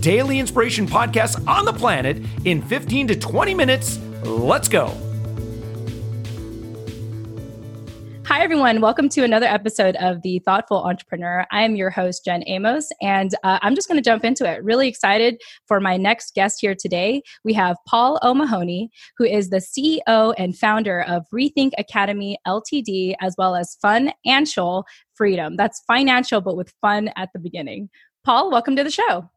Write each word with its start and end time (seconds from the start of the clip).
daily 0.00 0.38
inspiration 0.38 0.86
podcast 0.86 1.46
on 1.46 1.64
the 1.64 1.72
planet 1.72 2.22
in 2.44 2.62
15 2.62 3.08
to 3.08 3.16
20 3.16 3.54
minutes. 3.54 3.98
Let's 4.22 4.68
go. 4.68 4.96
Hi, 8.28 8.42
everyone. 8.42 8.82
Welcome 8.82 9.08
to 9.08 9.24
another 9.24 9.46
episode 9.46 9.96
of 9.96 10.20
The 10.20 10.40
Thoughtful 10.40 10.84
Entrepreneur. 10.84 11.46
I 11.50 11.62
am 11.62 11.76
your 11.76 11.88
host, 11.88 12.26
Jen 12.26 12.44
Amos, 12.46 12.90
and 13.00 13.34
uh, 13.42 13.58
I'm 13.62 13.74
just 13.74 13.88
going 13.88 13.96
to 13.96 14.04
jump 14.04 14.22
into 14.22 14.44
it. 14.44 14.62
Really 14.62 14.86
excited 14.86 15.40
for 15.66 15.80
my 15.80 15.96
next 15.96 16.34
guest 16.34 16.58
here 16.60 16.74
today. 16.78 17.22
We 17.42 17.54
have 17.54 17.78
Paul 17.86 18.20
O'Mahony, 18.22 18.90
who 19.16 19.24
is 19.24 19.48
the 19.48 19.56
CEO 19.56 20.34
and 20.36 20.54
founder 20.54 21.00
of 21.04 21.24
Rethink 21.34 21.70
Academy 21.78 22.36
LTD, 22.46 23.14
as 23.22 23.34
well 23.38 23.56
as 23.56 23.78
Fun 23.80 24.12
Shoal 24.44 24.84
Freedom. 25.14 25.56
That's 25.56 25.82
financial, 25.86 26.42
but 26.42 26.54
with 26.54 26.74
fun 26.82 27.10
at 27.16 27.30
the 27.32 27.40
beginning. 27.40 27.88
Paul, 28.24 28.50
welcome 28.50 28.76
to 28.76 28.84
the 28.84 28.90
show. 28.90 29.30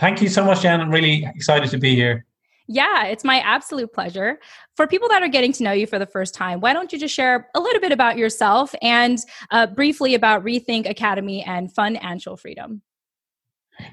Thank 0.00 0.22
you 0.22 0.30
so 0.30 0.42
much, 0.42 0.62
Jen. 0.62 0.80
I'm 0.80 0.90
really 0.90 1.26
excited 1.36 1.68
to 1.70 1.78
be 1.78 1.94
here. 1.94 2.24
Yeah, 2.66 3.04
it's 3.04 3.22
my 3.22 3.40
absolute 3.40 3.92
pleasure. 3.92 4.38
For 4.74 4.86
people 4.86 5.10
that 5.10 5.22
are 5.22 5.28
getting 5.28 5.52
to 5.52 5.62
know 5.62 5.72
you 5.72 5.86
for 5.86 5.98
the 5.98 6.06
first 6.06 6.34
time, 6.34 6.60
why 6.60 6.72
don't 6.72 6.90
you 6.90 6.98
just 6.98 7.14
share 7.14 7.50
a 7.54 7.60
little 7.60 7.80
bit 7.80 7.92
about 7.92 8.16
yourself 8.16 8.74
and 8.80 9.18
uh, 9.50 9.66
briefly 9.66 10.14
about 10.14 10.42
Rethink 10.42 10.88
Academy 10.88 11.44
and 11.44 11.68
Funancial 11.74 12.40
Freedom? 12.40 12.80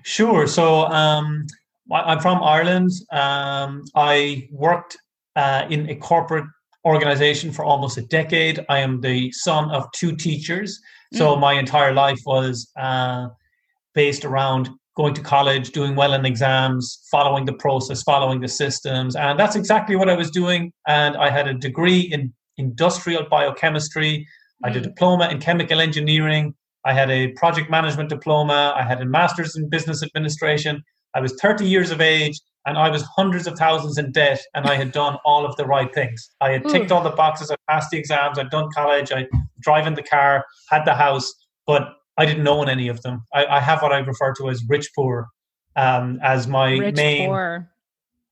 Sure. 0.04 0.48
So 0.48 0.86
um, 0.86 1.46
I'm 1.92 2.22
from 2.22 2.42
Ireland. 2.42 2.92
Um, 3.12 3.84
I 3.94 4.48
worked 4.50 4.96
uh, 5.36 5.66
in 5.70 5.90
a 5.90 5.96
corporate 5.96 6.46
organization 6.86 7.52
for 7.52 7.66
almost 7.66 7.98
a 7.98 8.04
decade. 8.04 8.66
I 8.70 8.80
am 8.80 9.02
the 9.02 9.30
son 9.34 9.72
of 9.72 9.92
two 9.92 10.16
teachers. 10.16 10.80
So 11.14 11.36
mm. 11.36 11.42
my 11.42 11.54
entire 11.54 11.94
life 11.94 12.20
was 12.26 12.72
uh, 12.80 13.28
based 13.94 14.24
around 14.24 14.70
going 14.98 15.14
to 15.14 15.22
college, 15.22 15.72
doing 15.72 15.96
well 15.96 16.14
in 16.14 16.26
exams, 16.26 17.08
following 17.12 17.46
the 17.46 17.54
process, 17.54 18.02
following 18.02 18.42
the 18.42 18.48
systems. 18.48 19.16
And 19.16 19.40
that's 19.40 19.56
exactly 19.56 19.96
what 19.96 20.10
I 20.10 20.16
was 20.16 20.32
doing. 20.32 20.74
And 20.88 21.16
I 21.16 21.30
had 21.30 21.48
a 21.48 21.54
degree 21.54 22.02
in 22.02 22.34
industrial 22.58 23.24
biochemistry. 23.30 24.28
I 24.64 24.70
did 24.72 24.84
a 24.84 24.88
mm. 24.88 24.90
diploma 24.90 25.30
in 25.30 25.40
chemical 25.40 25.80
engineering. 25.80 26.56
I 26.84 26.94
had 26.94 27.12
a 27.12 27.28
project 27.34 27.70
management 27.70 28.10
diploma. 28.10 28.74
I 28.76 28.82
had 28.82 29.00
a 29.00 29.06
master's 29.06 29.56
in 29.56 29.70
business 29.70 30.02
administration. 30.02 30.84
I 31.14 31.20
was 31.22 31.34
30 31.40 31.66
years 31.66 31.92
of 31.92 32.02
age 32.02 32.40
and 32.66 32.76
I 32.76 32.90
was 32.90 33.04
hundreds 33.04 33.46
of 33.46 33.56
thousands 33.58 34.00
in 34.00 34.12
debt 34.12 34.42
and 34.56 34.66
I 34.66 34.76
had 34.76 34.92
done 34.92 35.18
all 35.24 35.46
of 35.46 35.56
the 35.58 35.66
right 35.66 35.94
things. 35.94 36.28
I 36.42 36.52
had 36.52 36.68
ticked 36.68 36.92
all 36.92 37.04
the 37.04 37.12
boxes. 37.12 37.52
I 37.52 37.56
passed 37.70 37.92
the 37.92 38.00
exams. 38.00 38.40
I'd 38.40 38.50
done 38.50 38.70
college. 38.74 39.12
I 39.12 39.28
driving 39.60 39.94
the 39.94 40.04
car, 40.04 40.44
had 40.70 40.86
the 40.86 40.96
house, 40.96 41.32
but 41.68 41.94
I 42.18 42.26
didn't 42.26 42.48
own 42.48 42.70
any 42.70 42.88
of 42.88 43.02
them. 43.02 43.24
I, 43.34 43.46
I 43.46 43.60
have 43.60 43.82
what 43.82 43.92
I 43.92 44.00
refer 44.00 44.34
to 44.36 44.50
as 44.50 44.64
rich 44.68 44.90
poor 44.96 45.28
um, 45.76 46.20
as 46.24 46.48
my 46.48 46.78
rich 46.78 46.96
main 46.96 47.30
poor. 47.30 47.70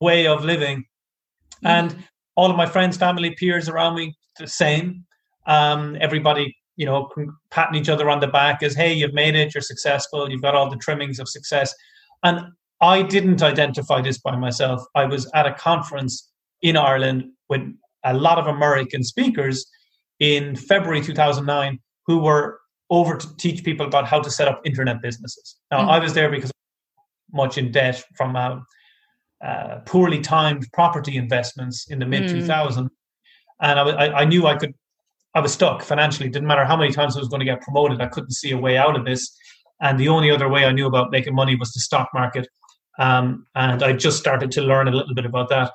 way 0.00 0.26
of 0.26 0.44
living. 0.44 0.78
Mm-hmm. 0.78 1.66
And 1.66 2.04
all 2.34 2.50
of 2.50 2.56
my 2.56 2.66
friends, 2.66 2.96
family, 2.96 3.30
peers 3.30 3.68
around 3.68 3.94
me, 3.94 4.14
the 4.38 4.46
same. 4.46 5.04
Um, 5.46 5.96
everybody, 6.00 6.54
you 6.76 6.84
know, 6.84 7.08
patting 7.50 7.80
each 7.80 7.88
other 7.88 8.10
on 8.10 8.20
the 8.20 8.26
back 8.26 8.62
as, 8.62 8.74
hey, 8.74 8.92
you've 8.92 9.14
made 9.14 9.36
it, 9.36 9.54
you're 9.54 9.62
successful, 9.62 10.30
you've 10.30 10.42
got 10.42 10.54
all 10.54 10.68
the 10.68 10.76
trimmings 10.76 11.18
of 11.18 11.28
success. 11.28 11.74
And 12.22 12.40
I 12.80 13.02
didn't 13.02 13.42
identify 13.42 14.02
this 14.02 14.18
by 14.18 14.36
myself. 14.36 14.82
I 14.94 15.06
was 15.06 15.30
at 15.34 15.46
a 15.46 15.54
conference 15.54 16.30
in 16.60 16.76
Ireland 16.76 17.24
with 17.48 17.62
a 18.04 18.14
lot 18.14 18.38
of 18.38 18.46
American 18.46 19.02
speakers 19.02 19.66
in 20.20 20.56
February 20.56 21.00
2009 21.00 21.78
who 22.06 22.18
were 22.18 22.60
over 22.90 23.16
to 23.16 23.36
teach 23.36 23.64
people 23.64 23.86
about 23.86 24.06
how 24.06 24.20
to 24.20 24.30
set 24.30 24.48
up 24.48 24.60
internet 24.64 25.02
businesses. 25.02 25.56
Now, 25.70 25.80
mm-hmm. 25.80 25.90
I 25.90 25.98
was 25.98 26.14
there 26.14 26.30
because 26.30 26.50
much 27.32 27.58
in 27.58 27.72
debt 27.72 28.02
from 28.16 28.36
uh, 28.36 28.60
uh, 29.44 29.80
poorly 29.84 30.20
timed 30.20 30.66
property 30.72 31.16
investments 31.16 31.88
in 31.90 31.98
the 31.98 32.06
mid 32.06 32.24
2000s, 32.24 32.76
mm. 32.76 32.88
and 33.60 33.80
I, 33.80 34.20
I, 34.20 34.24
knew 34.24 34.46
I 34.46 34.56
could. 34.56 34.74
I 35.34 35.40
was 35.40 35.52
stuck 35.52 35.82
financially. 35.82 36.28
Didn't 36.28 36.48
matter 36.48 36.64
how 36.64 36.76
many 36.76 36.92
times 36.92 37.16
I 37.16 37.20
was 37.20 37.28
going 37.28 37.40
to 37.40 37.46
get 37.46 37.60
promoted. 37.60 38.00
I 38.00 38.06
couldn't 38.06 38.32
see 38.32 38.52
a 38.52 38.58
way 38.58 38.78
out 38.78 38.96
of 38.96 39.04
this, 39.04 39.36
and 39.80 39.98
the 39.98 40.08
only 40.08 40.30
other 40.30 40.48
way 40.48 40.64
I 40.64 40.72
knew 40.72 40.86
about 40.86 41.10
making 41.10 41.34
money 41.34 41.56
was 41.56 41.72
the 41.72 41.80
stock 41.80 42.08
market. 42.14 42.48
Um, 42.98 43.46
and 43.54 43.82
I 43.82 43.92
just 43.92 44.18
started 44.18 44.50
to 44.52 44.62
learn 44.62 44.88
a 44.88 44.90
little 44.90 45.14
bit 45.14 45.26
about 45.26 45.50
that. 45.50 45.72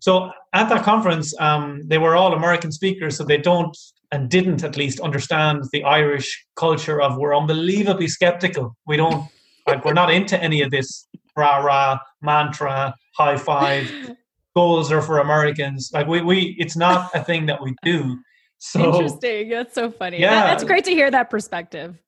So 0.00 0.32
at 0.52 0.68
that 0.68 0.82
conference, 0.82 1.32
um, 1.40 1.82
they 1.86 1.98
were 1.98 2.16
all 2.16 2.34
American 2.34 2.72
speakers, 2.72 3.16
so 3.16 3.24
they 3.24 3.38
don't 3.38 3.76
and 4.14 4.30
didn't 4.30 4.62
at 4.62 4.76
least 4.76 5.00
understand 5.00 5.64
the 5.72 5.82
Irish 5.82 6.46
culture 6.54 7.02
of 7.02 7.18
we're 7.18 7.36
unbelievably 7.36 8.06
skeptical. 8.06 8.76
We 8.86 8.96
don't 8.96 9.28
like 9.66 9.84
we're 9.84 9.92
not 9.92 10.10
into 10.12 10.40
any 10.40 10.62
of 10.62 10.70
this 10.70 11.08
rah 11.36 11.58
rah 11.58 11.98
mantra, 12.22 12.94
high 13.16 13.36
five. 13.36 13.90
Goals 14.56 14.92
are 14.92 15.02
for 15.02 15.18
Americans. 15.18 15.90
Like 15.92 16.06
we 16.06 16.20
we 16.20 16.54
it's 16.60 16.76
not 16.76 17.10
a 17.12 17.24
thing 17.24 17.46
that 17.46 17.60
we 17.60 17.74
do. 17.82 18.16
So 18.58 18.84
interesting. 18.84 19.48
That's 19.48 19.74
so 19.74 19.90
funny. 19.90 20.20
Yeah, 20.20 20.44
that's 20.44 20.62
great 20.62 20.84
to 20.84 20.92
hear 20.92 21.10
that 21.10 21.28
perspective. 21.28 21.98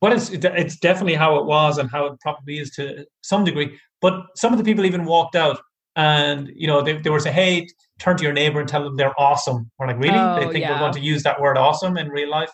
But 0.00 0.14
it's 0.14 0.30
it's 0.30 0.76
definitely 0.80 1.14
how 1.14 1.38
it 1.38 1.46
was 1.46 1.78
and 1.78 1.88
how 1.88 2.06
it 2.06 2.18
probably 2.20 2.58
is 2.58 2.72
to 2.72 3.06
some 3.22 3.44
degree. 3.44 3.78
But 4.00 4.14
some 4.34 4.52
of 4.52 4.58
the 4.58 4.64
people 4.64 4.84
even 4.84 5.04
walked 5.04 5.36
out 5.36 5.60
and 5.94 6.50
you 6.56 6.66
know 6.66 6.82
they, 6.82 6.98
they 6.98 7.10
were 7.10 7.20
saying, 7.20 7.36
"Hey, 7.36 7.68
turn 7.98 8.16
to 8.16 8.24
your 8.24 8.32
neighbor 8.32 8.60
and 8.60 8.68
tell 8.68 8.84
them 8.84 8.96
they're 8.96 9.18
awesome." 9.18 9.70
We're 9.78 9.88
like, 9.88 9.98
"Really? 9.98 10.18
Oh, 10.18 10.36
they 10.36 10.52
think 10.52 10.64
yeah. 10.64 10.72
we're 10.72 10.78
going 10.78 10.94
to 10.94 11.00
use 11.00 11.22
that 11.24 11.40
word 11.40 11.58
awesome 11.58 11.96
in 11.96 12.08
real 12.08 12.30
life?" 12.30 12.50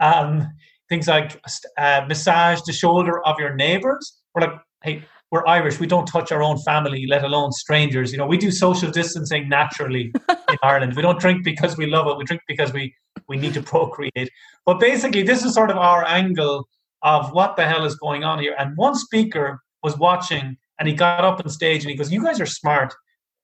Um, 0.00 0.48
things 0.88 1.08
like 1.08 1.40
uh, 1.78 2.04
massage 2.08 2.60
the 2.62 2.72
shoulder 2.72 3.24
of 3.26 3.38
your 3.38 3.54
neighbors. 3.54 4.20
We're 4.34 4.42
like, 4.42 4.60
"Hey, 4.82 5.04
we're 5.30 5.46
Irish. 5.46 5.80
We 5.80 5.86
don't 5.86 6.06
touch 6.06 6.30
our 6.30 6.42
own 6.42 6.58
family, 6.58 7.06
let 7.08 7.24
alone 7.24 7.50
strangers. 7.50 8.12
You 8.12 8.18
know, 8.18 8.26
we 8.26 8.38
do 8.38 8.52
social 8.52 8.90
distancing 8.90 9.48
naturally 9.48 10.12
in 10.48 10.58
Ireland. 10.62 10.94
We 10.94 11.02
don't 11.02 11.18
drink 11.18 11.42
because 11.44 11.76
we 11.76 11.86
love 11.86 12.06
it. 12.06 12.16
We 12.16 12.24
drink 12.24 12.42
because 12.46 12.72
we 12.72 12.94
we 13.28 13.36
need 13.36 13.54
to 13.54 13.62
procreate. 13.62 14.30
But 14.64 14.80
basically, 14.80 15.22
this 15.22 15.44
is 15.44 15.54
sort 15.54 15.70
of 15.70 15.76
our 15.76 16.04
angle 16.06 16.68
of 17.02 17.32
what 17.32 17.56
the 17.56 17.66
hell 17.66 17.84
is 17.84 17.96
going 17.96 18.24
on 18.24 18.38
here. 18.38 18.54
And 18.58 18.76
one 18.76 18.94
speaker 18.94 19.60
was 19.82 19.96
watching 19.98 20.56
and 20.78 20.88
he 20.88 20.94
got 20.94 21.24
up 21.24 21.40
on 21.40 21.48
stage 21.50 21.82
and 21.82 21.90
he 21.90 21.96
goes, 21.96 22.12
You 22.12 22.22
guys 22.24 22.40
are 22.40 22.46
smart, 22.46 22.94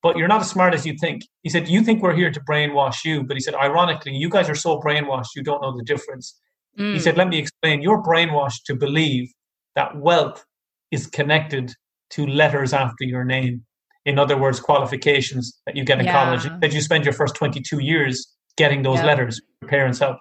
but 0.02 0.16
you're 0.16 0.28
not 0.28 0.40
as 0.40 0.50
smart 0.50 0.74
as 0.74 0.86
you 0.86 0.94
think. 1.00 1.22
He 1.42 1.48
said, 1.48 1.68
You 1.68 1.82
think 1.82 2.02
we're 2.02 2.14
here 2.14 2.30
to 2.30 2.40
brainwash 2.40 3.04
you. 3.04 3.22
But 3.22 3.36
he 3.36 3.40
said, 3.40 3.54
Ironically, 3.54 4.14
you 4.14 4.28
guys 4.28 4.48
are 4.48 4.54
so 4.54 4.80
brainwashed, 4.80 5.28
you 5.36 5.42
don't 5.42 5.60
know 5.62 5.76
the 5.76 5.84
difference. 5.84 6.38
Mm. 6.78 6.94
He 6.94 7.00
said, 7.00 7.16
Let 7.16 7.28
me 7.28 7.38
explain. 7.38 7.82
You're 7.82 8.02
brainwashed 8.02 8.64
to 8.66 8.74
believe 8.74 9.30
that 9.76 9.96
wealth 9.96 10.44
is 10.90 11.06
connected 11.06 11.72
to 12.10 12.26
letters 12.26 12.72
after 12.72 13.04
your 13.04 13.24
name. 13.24 13.64
In 14.06 14.18
other 14.18 14.36
words, 14.36 14.58
qualifications 14.60 15.60
that 15.66 15.76
you 15.76 15.84
get 15.84 16.00
in 16.00 16.06
yeah. 16.06 16.12
college, 16.12 16.60
that 16.60 16.72
you 16.72 16.80
spend 16.80 17.04
your 17.04 17.12
first 17.12 17.34
22 17.34 17.80
years 17.80 18.26
getting 18.56 18.82
those 18.82 18.98
yeah. 18.98 19.06
letters, 19.06 19.40
your 19.60 19.68
parents 19.68 19.98
help. 19.98 20.16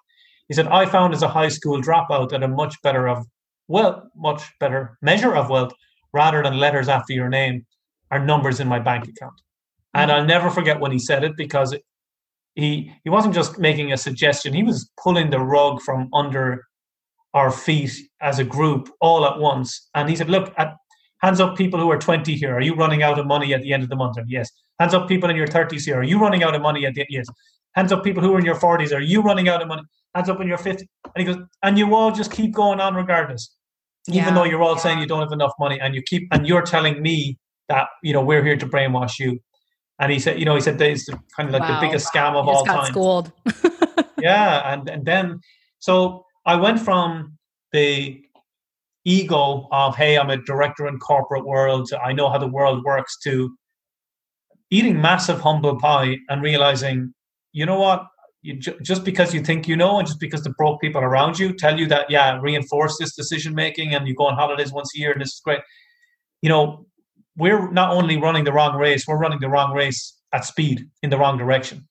He 0.47 0.53
said, 0.53 0.68
I 0.68 0.85
found 0.85 1.13
as 1.13 1.22
a 1.22 1.28
high 1.29 1.47
school 1.47 1.81
dropout 1.81 2.29
that 2.29 2.44
a 2.44 2.47
much 2.47 2.75
better 2.81 3.07
of 3.07 3.25
well, 3.69 4.09
much 4.16 4.41
better 4.59 4.97
measure 5.01 5.35
of 5.35 5.50
wealth 5.50 5.72
rather 6.12 6.41
than 6.44 6.57
letters 6.57 6.89
after 6.89 7.13
your 7.13 7.29
name 7.29 7.66
are 8.12 8.19
numbers 8.19 8.59
in 8.59 8.68
my 8.68 8.79
bank 8.79 9.07
account. 9.07 9.39
And. 9.94 10.12
I'll 10.12 10.24
mm. 10.24 10.27
never 10.27 10.50
forget 10.50 10.80
when 10.80 10.91
he 10.91 11.00
said 11.00 11.24
it 11.24 11.33
because 11.36 11.75
he 12.56 12.94
he 13.03 13.09
wasn't 13.09 13.33
just 13.33 13.57
making 13.57 13.91
a 13.91 13.97
suggestion, 13.97 14.53
he 14.53 14.63
was 14.63 14.89
pulling 15.01 15.30
the 15.30 15.39
rug 15.39 15.81
from 15.81 16.09
under 16.13 16.65
our 17.33 17.51
feet 17.51 17.94
as 18.21 18.39
a 18.39 18.44
group 18.44 18.89
all 19.01 19.25
at 19.25 19.39
once. 19.39 19.89
And 19.95 20.09
he 20.09 20.15
said, 20.15 20.30
Look, 20.30 20.53
at, 20.57 20.75
hands 21.21 21.39
up 21.39 21.57
people 21.57 21.80
who 21.80 21.91
are 21.91 21.97
20 21.97 22.36
here. 22.36 22.56
Are 22.56 22.62
you 22.62 22.75
running 22.75 23.03
out 23.03 23.19
of 23.19 23.25
money 23.25 23.53
at 23.53 23.62
the 23.62 23.74
end 23.74 23.83
of 23.83 23.89
the 23.89 23.95
month? 23.95 24.18
And 24.18 24.30
yes. 24.30 24.50
Hands 24.80 24.94
up 24.94 25.07
people 25.07 25.30
in 25.30 25.36
your 25.36 25.47
30s 25.47 25.86
here. 25.86 26.00
Are 26.00 26.03
you 26.03 26.19
running 26.19 26.44
out 26.44 26.56
of 26.56 26.62
money 26.62 26.86
at 26.86 26.94
the 26.94 27.06
yes? 27.09 27.25
Hands 27.74 27.91
up 27.91 28.03
people 28.03 28.24
who 28.24 28.33
are 28.33 28.39
in 28.39 28.45
your 28.45 28.56
40s. 28.56 28.95
Are 28.95 29.01
you 29.01 29.21
running 29.21 29.50
out 29.50 29.62
of 29.62 29.68
money? 29.68 29.83
Hands 30.15 30.30
up 30.30 30.39
in 30.39 30.47
your 30.47 30.57
50s. 30.57 30.88
And 31.15 31.18
he 31.18 31.25
goes, 31.25 31.38
and 31.63 31.77
you 31.77 31.94
all 31.94 32.12
just 32.12 32.31
keep 32.31 32.53
going 32.53 32.80
on 32.80 32.95
regardless 32.95 33.53
even 34.07 34.30
yeah, 34.30 34.33
though 34.33 34.44
you're 34.44 34.62
all 34.62 34.75
yeah. 34.75 34.81
saying 34.81 35.00
you 35.00 35.06
don't 35.06 35.21
have 35.21 35.31
enough 35.31 35.53
money 35.59 35.80
and 35.80 35.94
you 35.94 36.01
keep 36.01 36.27
and 36.31 36.47
you're 36.47 36.62
telling 36.62 37.01
me 37.01 37.38
that 37.68 37.88
you 38.01 38.13
know 38.13 38.24
we're 38.24 38.44
here 38.44 38.57
to 38.57 38.65
brainwash 38.65 39.19
you 39.19 39.39
and 40.00 40.12
he 40.12 40.19
said 40.19 40.40
you 40.40 40.46
know 40.46 40.56
he 40.56 40.62
said 40.62 40.81
is 40.81 41.10
kind 41.36 41.50
of 41.50 41.54
like 41.54 41.62
wow. 41.62 41.80
the 41.80 41.88
biggest 41.88 42.12
scam 42.12 42.36
of 42.36 42.48
all 42.48 42.66
time 42.66 42.86
schooled 42.86 43.31
yeah 44.19 44.74
and 44.74 44.90
and 44.90 45.06
then 45.06 45.40
so 45.80 46.25
i 46.46 46.56
went 46.56 46.80
from 46.80 47.38
the 47.74 48.22
ego 49.06 49.68
of 49.72 49.96
hey 49.96 50.18
i'm 50.18 50.30
a 50.30 50.38
director 50.38 50.88
in 50.88 50.98
corporate 51.00 51.46
world 51.46 51.90
i 52.04 52.12
know 52.12 52.30
how 52.30 52.38
the 52.38 52.48
world 52.48 52.84
works 52.84 53.18
to 53.19 53.50
eating 54.72 55.01
massive 55.01 55.40
humble 55.42 55.78
pie 55.80 56.18
and 56.30 56.42
realizing, 56.42 57.13
you 57.54 57.66
know 57.66 57.80
what, 57.80 58.06
you 58.42 58.57
ju- 58.57 58.78
just 58.81 59.04
because 59.04 59.34
you 59.34 59.42
think 59.42 59.68
you 59.68 59.75
know, 59.75 59.98
and 59.98 60.07
just 60.07 60.19
because 60.19 60.44
the 60.44 60.51
broke 60.51 60.80
people 60.80 61.01
around 61.01 61.40
you 61.40 61.54
tell 61.54 61.78
you 61.78 61.88
that, 61.88 62.10
yeah, 62.10 62.40
reinforce 62.40 62.98
this 62.98 63.16
decision 63.16 63.54
making, 63.56 63.94
and 63.94 64.07
you 64.07 64.16
go 64.16 64.28
on 64.28 64.36
holidays 64.36 64.72
once 64.72 64.92
a 64.96 65.00
year, 65.00 65.12
and 65.12 65.22
this 65.22 65.30
is 65.30 65.42
great. 65.44 65.62
You 66.42 66.50
know, 66.50 66.86
we're 67.39 67.71
not 67.71 67.91
only 67.91 68.18
running 68.18 68.44
the 68.44 68.53
wrong 68.53 68.77
race, 68.77 69.07
we're 69.07 69.18
running 69.18 69.39
the 69.39 69.50
wrong 69.50 69.74
race 69.74 70.15
at 70.33 70.45
speed 70.45 70.88
in 71.01 71.09
the 71.09 71.18
wrong 71.18 71.38
direction. 71.38 71.88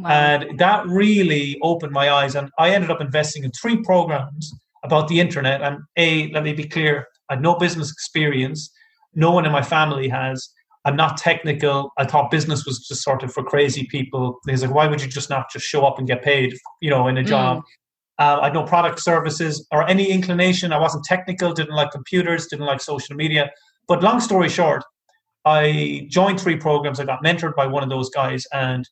Wow. 0.00 0.10
And 0.10 0.58
that 0.58 0.86
really 0.86 1.58
opened 1.62 1.92
my 1.92 2.10
eyes. 2.10 2.34
And 2.34 2.50
I 2.58 2.70
ended 2.70 2.90
up 2.90 3.00
investing 3.00 3.44
in 3.44 3.50
three 3.50 3.82
programs 3.82 4.52
about 4.82 5.08
the 5.08 5.20
internet. 5.20 5.62
And 5.62 5.78
A, 5.96 6.30
let 6.32 6.42
me 6.42 6.52
be 6.52 6.64
clear, 6.64 7.06
I 7.28 7.34
had 7.34 7.42
no 7.42 7.56
business 7.56 7.90
experience. 7.90 8.70
No 9.14 9.30
one 9.30 9.46
in 9.46 9.52
my 9.52 9.62
family 9.62 10.08
has. 10.08 10.48
I'm 10.84 10.96
not 10.96 11.16
technical. 11.16 11.92
I 11.96 12.04
thought 12.04 12.30
business 12.30 12.66
was 12.66 12.86
just 12.86 13.02
sort 13.02 13.22
of 13.22 13.32
for 13.32 13.42
crazy 13.42 13.86
people. 13.86 14.38
He's 14.48 14.62
like, 14.62 14.74
why 14.74 14.86
would 14.86 15.00
you 15.00 15.08
just 15.08 15.30
not 15.30 15.50
just 15.50 15.64
show 15.64 15.86
up 15.86 15.98
and 15.98 16.06
get 16.06 16.22
paid, 16.22 16.54
you 16.82 16.90
know, 16.90 17.08
in 17.08 17.16
a 17.16 17.22
job? 17.24 17.58
Mm. 17.58 17.62
Uh, 18.16 18.40
I 18.42 18.44
had 18.44 18.54
no 18.54 18.64
product 18.64 19.00
services 19.00 19.66
or 19.72 19.88
any 19.88 20.10
inclination. 20.10 20.72
I 20.72 20.78
wasn't 20.78 21.04
technical, 21.04 21.52
didn't 21.52 21.74
like 21.74 21.90
computers, 21.90 22.46
didn't 22.46 22.66
like 22.66 22.80
social 22.80 23.16
media. 23.16 23.50
But 23.86 24.02
long 24.02 24.20
story 24.20 24.48
short, 24.48 24.82
I 25.44 26.06
joined 26.10 26.40
three 26.40 26.56
programs. 26.56 27.00
I 27.00 27.04
got 27.04 27.22
mentored 27.22 27.54
by 27.54 27.66
one 27.66 27.82
of 27.82 27.90
those 27.90 28.10
guys, 28.10 28.46
and 28.52 28.88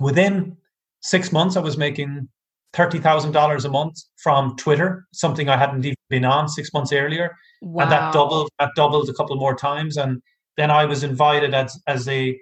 within 0.00 0.56
six 1.00 1.32
months, 1.32 1.56
I 1.56 1.60
was 1.60 1.76
making 1.76 2.28
thirty 2.72 2.98
thousand 2.98 3.32
dollars 3.32 3.64
a 3.64 3.70
month 3.70 3.96
from 4.16 4.56
Twitter, 4.56 5.06
something 5.12 5.48
I 5.48 5.56
hadn't 5.56 5.84
even 5.84 5.96
been 6.10 6.24
on 6.24 6.48
six 6.48 6.72
months 6.72 6.92
earlier, 6.92 7.36
wow. 7.62 7.84
and 7.84 7.92
that 7.92 8.12
doubled. 8.12 8.50
That 8.58 8.70
doubled 8.74 9.08
a 9.08 9.14
couple 9.14 9.36
more 9.36 9.54
times, 9.54 9.96
and 9.96 10.20
then 10.56 10.70
I 10.70 10.84
was 10.84 11.04
invited 11.04 11.54
as 11.54 11.80
as 11.86 12.08
a 12.08 12.38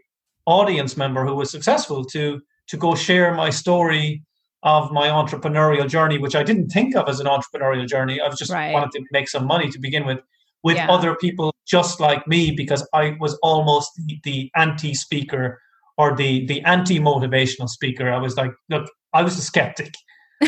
audience 0.46 0.96
member 0.96 1.24
who 1.24 1.34
was 1.34 1.50
successful 1.50 2.04
to 2.04 2.40
to 2.68 2.76
go 2.76 2.94
share 2.94 3.34
my 3.34 3.50
story 3.50 4.22
of 4.62 4.90
my 4.90 5.08
entrepreneurial 5.08 5.88
journey, 5.88 6.16
which 6.16 6.34
I 6.34 6.42
didn't 6.42 6.68
think 6.68 6.96
of 6.96 7.08
as 7.08 7.20
an 7.20 7.26
entrepreneurial 7.26 7.86
journey. 7.86 8.20
I 8.20 8.28
was 8.28 8.38
just 8.38 8.50
right. 8.50 8.72
wanted 8.72 8.92
to 8.92 9.04
make 9.12 9.28
some 9.28 9.46
money 9.46 9.70
to 9.70 9.78
begin 9.78 10.06
with, 10.06 10.20
with 10.64 10.76
yeah. 10.76 10.90
other 10.90 11.14
people 11.14 11.54
just 11.66 12.00
like 12.00 12.26
me, 12.26 12.50
because 12.50 12.86
I 12.92 13.16
was 13.20 13.38
almost 13.42 13.92
the, 14.06 14.18
the 14.24 14.50
anti 14.56 14.94
speaker 14.94 15.60
or 15.96 16.16
the 16.16 16.46
the 16.46 16.62
anti 16.62 16.98
motivational 16.98 17.68
speaker. 17.68 18.10
I 18.10 18.18
was 18.18 18.36
like, 18.36 18.50
look, 18.70 18.90
I 19.12 19.22
was 19.22 19.38
a 19.38 19.42
skeptic, 19.42 19.94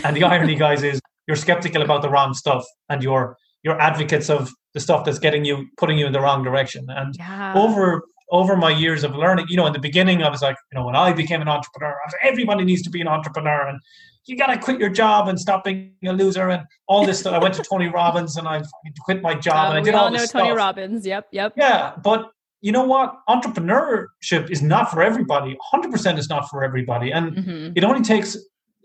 and 0.03 0.17
the 0.17 0.25
irony, 0.25 0.55
guys, 0.67 0.83
is 0.83 1.01
you're 1.29 1.37
skeptical 1.37 1.83
about 1.83 2.03
the 2.03 2.09
wrong 2.09 2.35
stuff, 2.35 2.65
and 2.89 3.03
you're 3.03 3.37
you're 3.63 3.81
advocates 3.81 4.31
of 4.31 4.51
the 4.75 4.81
stuff 4.81 5.05
that's 5.05 5.19
getting 5.19 5.45
you 5.45 5.67
putting 5.77 5.99
you 5.99 6.07
in 6.07 6.13
the 6.13 6.21
wrong 6.21 6.43
direction. 6.43 6.87
And 6.89 7.15
yeah. 7.19 7.55
over 7.55 8.03
over 8.33 8.57
my 8.57 8.71
years 8.71 9.05
of 9.05 9.15
learning, 9.15 9.47
you 9.49 9.57
know, 9.57 9.67
in 9.67 9.73
the 9.73 9.79
beginning, 9.79 10.23
I 10.23 10.31
was 10.31 10.43
like, 10.43 10.57
you 10.73 10.79
know, 10.79 10.87
when 10.87 10.97
I 10.97 11.13
became 11.13 11.43
an 11.43 11.49
entrepreneur, 11.49 11.97
everybody 12.23 12.65
needs 12.65 12.83
to 12.83 12.91
be 12.91 13.01
an 13.01 13.09
entrepreneur, 13.09 13.69
and 13.69 13.79
you 14.27 14.37
got 14.37 14.49
to 14.49 14.59
quit 14.59 14.81
your 14.81 14.91
job 14.91 15.29
and 15.29 15.39
stop 15.39 15.65
being 15.65 15.93
a 16.05 16.13
loser 16.13 16.51
and 16.51 16.65
all 16.89 17.07
this 17.07 17.21
stuff. 17.21 17.35
I 17.35 17.39
went 17.39 17.55
to 17.55 17.63
Tony 17.63 17.89
Robbins 18.01 18.37
and 18.37 18.47
I 18.49 18.63
quit 19.01 19.23
my 19.23 19.35
job 19.35 19.71
and 19.71 19.79
I 19.79 19.83
did 19.83 19.95
all, 19.95 20.07
all 20.07 20.11
know 20.11 20.19
Tony 20.19 20.27
stuff. 20.27 20.57
Robbins. 20.57 21.07
Yep, 21.07 21.29
yep. 21.31 21.53
Yeah, 21.57 21.95
but 22.03 22.31
you 22.61 22.73
know 22.73 22.85
what? 22.85 23.15
Entrepreneurship 23.29 24.51
is 24.51 24.63
not 24.63 24.91
for 24.91 25.03
everybody. 25.03 25.57
100% 25.73 26.19
is 26.19 26.29
not 26.29 26.49
for 26.51 26.65
everybody. 26.65 27.13
And 27.13 27.37
mm-hmm. 27.37 27.73
it 27.77 27.85
only 27.85 28.03
takes 28.03 28.37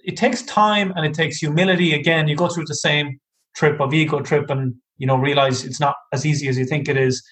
it 0.03 0.17
takes 0.17 0.41
time 0.43 0.93
and 0.95 1.05
it 1.05 1.13
takes 1.13 1.37
humility. 1.37 1.93
Again, 1.93 2.27
you 2.27 2.35
go 2.35 2.47
through 2.47 2.65
the 2.65 2.75
same 2.75 3.19
trip 3.55 3.79
of 3.79 3.93
ego 3.93 4.21
trip 4.21 4.49
and 4.49 4.75
you 4.97 5.07
know 5.07 5.15
realize 5.15 5.65
it's 5.65 5.79
not 5.79 5.95
as 6.13 6.25
easy 6.25 6.47
as 6.47 6.57
you 6.57 6.65
think 6.65 6.87
it 6.87 6.97
is. 6.97 7.23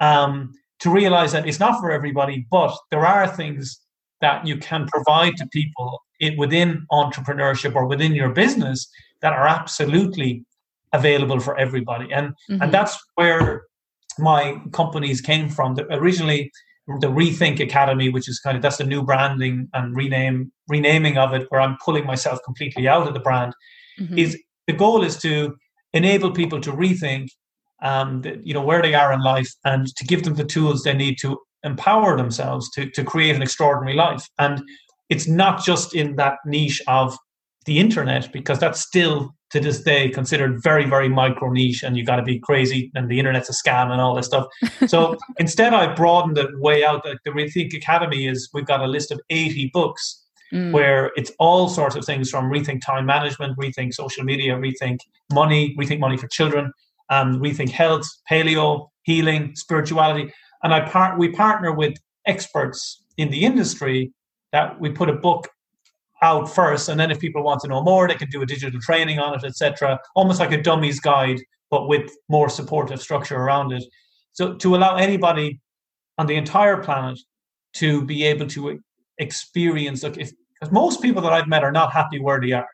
Um, 0.00 0.52
to 0.80 0.90
realize 0.90 1.32
that 1.32 1.48
it's 1.48 1.58
not 1.58 1.80
for 1.80 1.90
everybody, 1.90 2.46
but 2.50 2.76
there 2.90 3.06
are 3.06 3.26
things 3.26 3.80
that 4.20 4.46
you 4.46 4.58
can 4.58 4.86
provide 4.86 5.36
to 5.38 5.46
people 5.46 6.02
it, 6.20 6.38
within 6.38 6.86
entrepreneurship 6.90 7.74
or 7.74 7.86
within 7.86 8.14
your 8.14 8.30
business 8.30 8.88
that 9.22 9.32
are 9.32 9.46
absolutely 9.46 10.44
available 10.92 11.40
for 11.40 11.58
everybody. 11.58 12.12
And 12.12 12.28
mm-hmm. 12.50 12.62
and 12.62 12.72
that's 12.72 12.98
where 13.14 13.64
my 14.18 14.60
companies 14.72 15.20
came 15.20 15.48
from. 15.48 15.74
The, 15.74 15.84
originally, 15.92 16.50
the 17.00 17.08
Rethink 17.08 17.60
Academy, 17.60 18.08
which 18.08 18.28
is 18.28 18.40
kind 18.40 18.56
of 18.56 18.62
that's 18.62 18.78
the 18.78 18.84
new 18.84 19.02
branding 19.02 19.68
and 19.74 19.96
rename 19.96 20.52
renaming 20.68 21.18
of 21.18 21.34
it, 21.34 21.46
where 21.50 21.60
I'm 21.60 21.76
pulling 21.84 22.06
myself 22.06 22.38
completely 22.44 22.88
out 22.88 23.06
of 23.06 23.14
the 23.14 23.20
brand. 23.20 23.52
Mm-hmm. 24.00 24.18
Is 24.18 24.38
the 24.66 24.72
goal 24.72 25.02
is 25.02 25.16
to 25.18 25.56
enable 25.92 26.30
people 26.30 26.60
to 26.60 26.72
rethink, 26.72 27.28
um, 27.82 28.22
the, 28.22 28.40
you 28.44 28.54
know, 28.54 28.62
where 28.62 28.82
they 28.82 28.94
are 28.94 29.12
in 29.12 29.20
life 29.20 29.52
and 29.64 29.94
to 29.96 30.04
give 30.04 30.22
them 30.24 30.34
the 30.34 30.44
tools 30.44 30.82
they 30.82 30.94
need 30.94 31.18
to 31.20 31.38
empower 31.64 32.16
themselves 32.16 32.70
to 32.70 32.88
to 32.90 33.02
create 33.02 33.34
an 33.34 33.42
extraordinary 33.42 33.96
life. 33.96 34.24
And 34.38 34.62
it's 35.08 35.28
not 35.28 35.64
just 35.64 35.94
in 35.94 36.16
that 36.16 36.38
niche 36.44 36.82
of 36.88 37.16
the 37.66 37.78
internet 37.78 38.32
because 38.32 38.58
that's 38.58 38.80
still 38.80 39.34
to 39.50 39.60
this 39.60 39.80
day 39.82 40.08
considered 40.08 40.60
very 40.62 40.84
very 40.84 41.08
micro 41.08 41.50
niche 41.50 41.82
and 41.82 41.96
you 41.96 42.04
got 42.04 42.16
to 42.16 42.22
be 42.22 42.38
crazy 42.38 42.90
and 42.94 43.08
the 43.08 43.18
internet's 43.18 43.48
a 43.48 43.52
scam 43.52 43.90
and 43.90 44.00
all 44.00 44.14
this 44.14 44.26
stuff. 44.26 44.46
So 44.88 45.16
instead 45.38 45.74
i 45.74 45.92
broadened 45.92 46.38
it 46.38 46.50
way 46.58 46.84
out. 46.84 47.04
Like 47.04 47.18
the 47.24 47.30
rethink 47.30 47.74
academy 47.74 48.26
is 48.26 48.48
we've 48.54 48.66
got 48.66 48.80
a 48.80 48.86
list 48.86 49.10
of 49.10 49.20
80 49.30 49.70
books 49.72 50.24
mm. 50.52 50.72
where 50.72 51.12
it's 51.16 51.32
all 51.38 51.68
sorts 51.68 51.96
of 51.96 52.04
things 52.04 52.30
from 52.30 52.50
rethink 52.50 52.80
time 52.84 53.06
management 53.06 53.58
rethink 53.58 53.94
social 53.94 54.24
media 54.24 54.54
rethink 54.54 54.98
money 55.32 55.76
rethink 55.78 56.00
money 56.00 56.16
for 56.16 56.28
children 56.28 56.72
um, 57.10 57.40
rethink 57.40 57.70
health 57.70 58.06
paleo 58.30 58.88
healing 59.02 59.54
spirituality. 59.54 60.32
And 60.62 60.72
i 60.74 60.80
part 60.80 61.18
we 61.18 61.30
partner 61.30 61.72
with 61.72 61.94
experts 62.26 63.02
in 63.16 63.30
the 63.30 63.44
industry 63.44 64.12
that 64.56 64.80
we 64.80 64.88
put 64.90 65.10
a 65.10 65.18
book 65.28 65.48
out 66.22 66.46
first, 66.58 66.88
and 66.88 66.98
then 66.98 67.10
if 67.10 67.18
people 67.20 67.42
want 67.42 67.60
to 67.60 67.68
know 67.68 67.82
more, 67.82 68.08
they 68.08 68.14
can 68.14 68.30
do 68.30 68.40
a 68.42 68.46
digital 68.46 68.80
training 68.80 69.18
on 69.18 69.34
it, 69.36 69.44
etc. 69.44 70.00
Almost 70.14 70.40
like 70.40 70.52
a 70.52 70.62
dummies 70.62 70.98
guide, 70.98 71.40
but 71.70 71.88
with 71.88 72.10
more 72.28 72.48
supportive 72.48 73.00
structure 73.02 73.36
around 73.36 73.72
it. 73.72 73.84
So 74.32 74.54
to 74.54 74.76
allow 74.76 74.96
anybody 74.96 75.60
on 76.16 76.26
the 76.26 76.36
entire 76.36 76.78
planet 76.82 77.18
to 77.74 78.02
be 78.12 78.24
able 78.24 78.46
to 78.56 78.80
experience, 79.18 80.02
look, 80.02 80.16
if 80.16 80.30
because 80.54 80.72
most 80.72 81.02
people 81.02 81.20
that 81.20 81.34
I've 81.34 81.48
met 81.48 81.62
are 81.62 81.76
not 81.80 81.92
happy 81.92 82.18
where 82.18 82.40
they 82.40 82.52
are, 82.52 82.72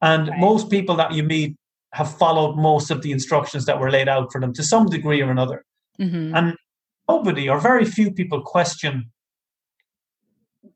and 0.00 0.28
right. 0.28 0.40
most 0.40 0.70
people 0.70 0.96
that 0.96 1.12
you 1.12 1.22
meet 1.22 1.54
have 1.92 2.10
followed 2.16 2.56
most 2.56 2.90
of 2.90 3.02
the 3.02 3.12
instructions 3.12 3.66
that 3.66 3.78
were 3.78 3.90
laid 3.90 4.08
out 4.08 4.32
for 4.32 4.40
them 4.40 4.54
to 4.54 4.62
some 4.62 4.86
degree 4.86 5.20
or 5.20 5.30
another, 5.30 5.64
mm-hmm. 6.00 6.34
and 6.34 6.54
nobody 7.10 7.46
or 7.46 7.60
very 7.60 7.84
few 7.84 8.10
people 8.10 8.40
question 8.40 9.10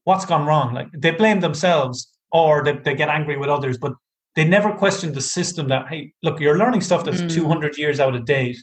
what's 0.09 0.25
gone 0.25 0.47
wrong. 0.47 0.73
Like 0.73 0.89
they 0.97 1.11
blame 1.11 1.41
themselves 1.41 2.11
or 2.33 2.65
they, 2.65 2.73
they 2.73 2.95
get 2.95 3.11
angry 3.11 3.37
with 3.37 3.51
others, 3.51 3.77
but 3.77 3.93
they 4.37 4.45
never 4.45 4.73
question 4.73 5.13
the 5.13 5.21
system 5.21 5.69
that, 5.69 5.87
hey, 5.89 6.13
look, 6.23 6.41
you're 6.41 6.57
learning 6.57 6.81
stuff 6.81 7.05
that's 7.05 7.21
mm. 7.21 7.31
200 7.31 7.77
years 7.77 8.01
out 8.01 8.15
of 8.15 8.25
date, 8.25 8.57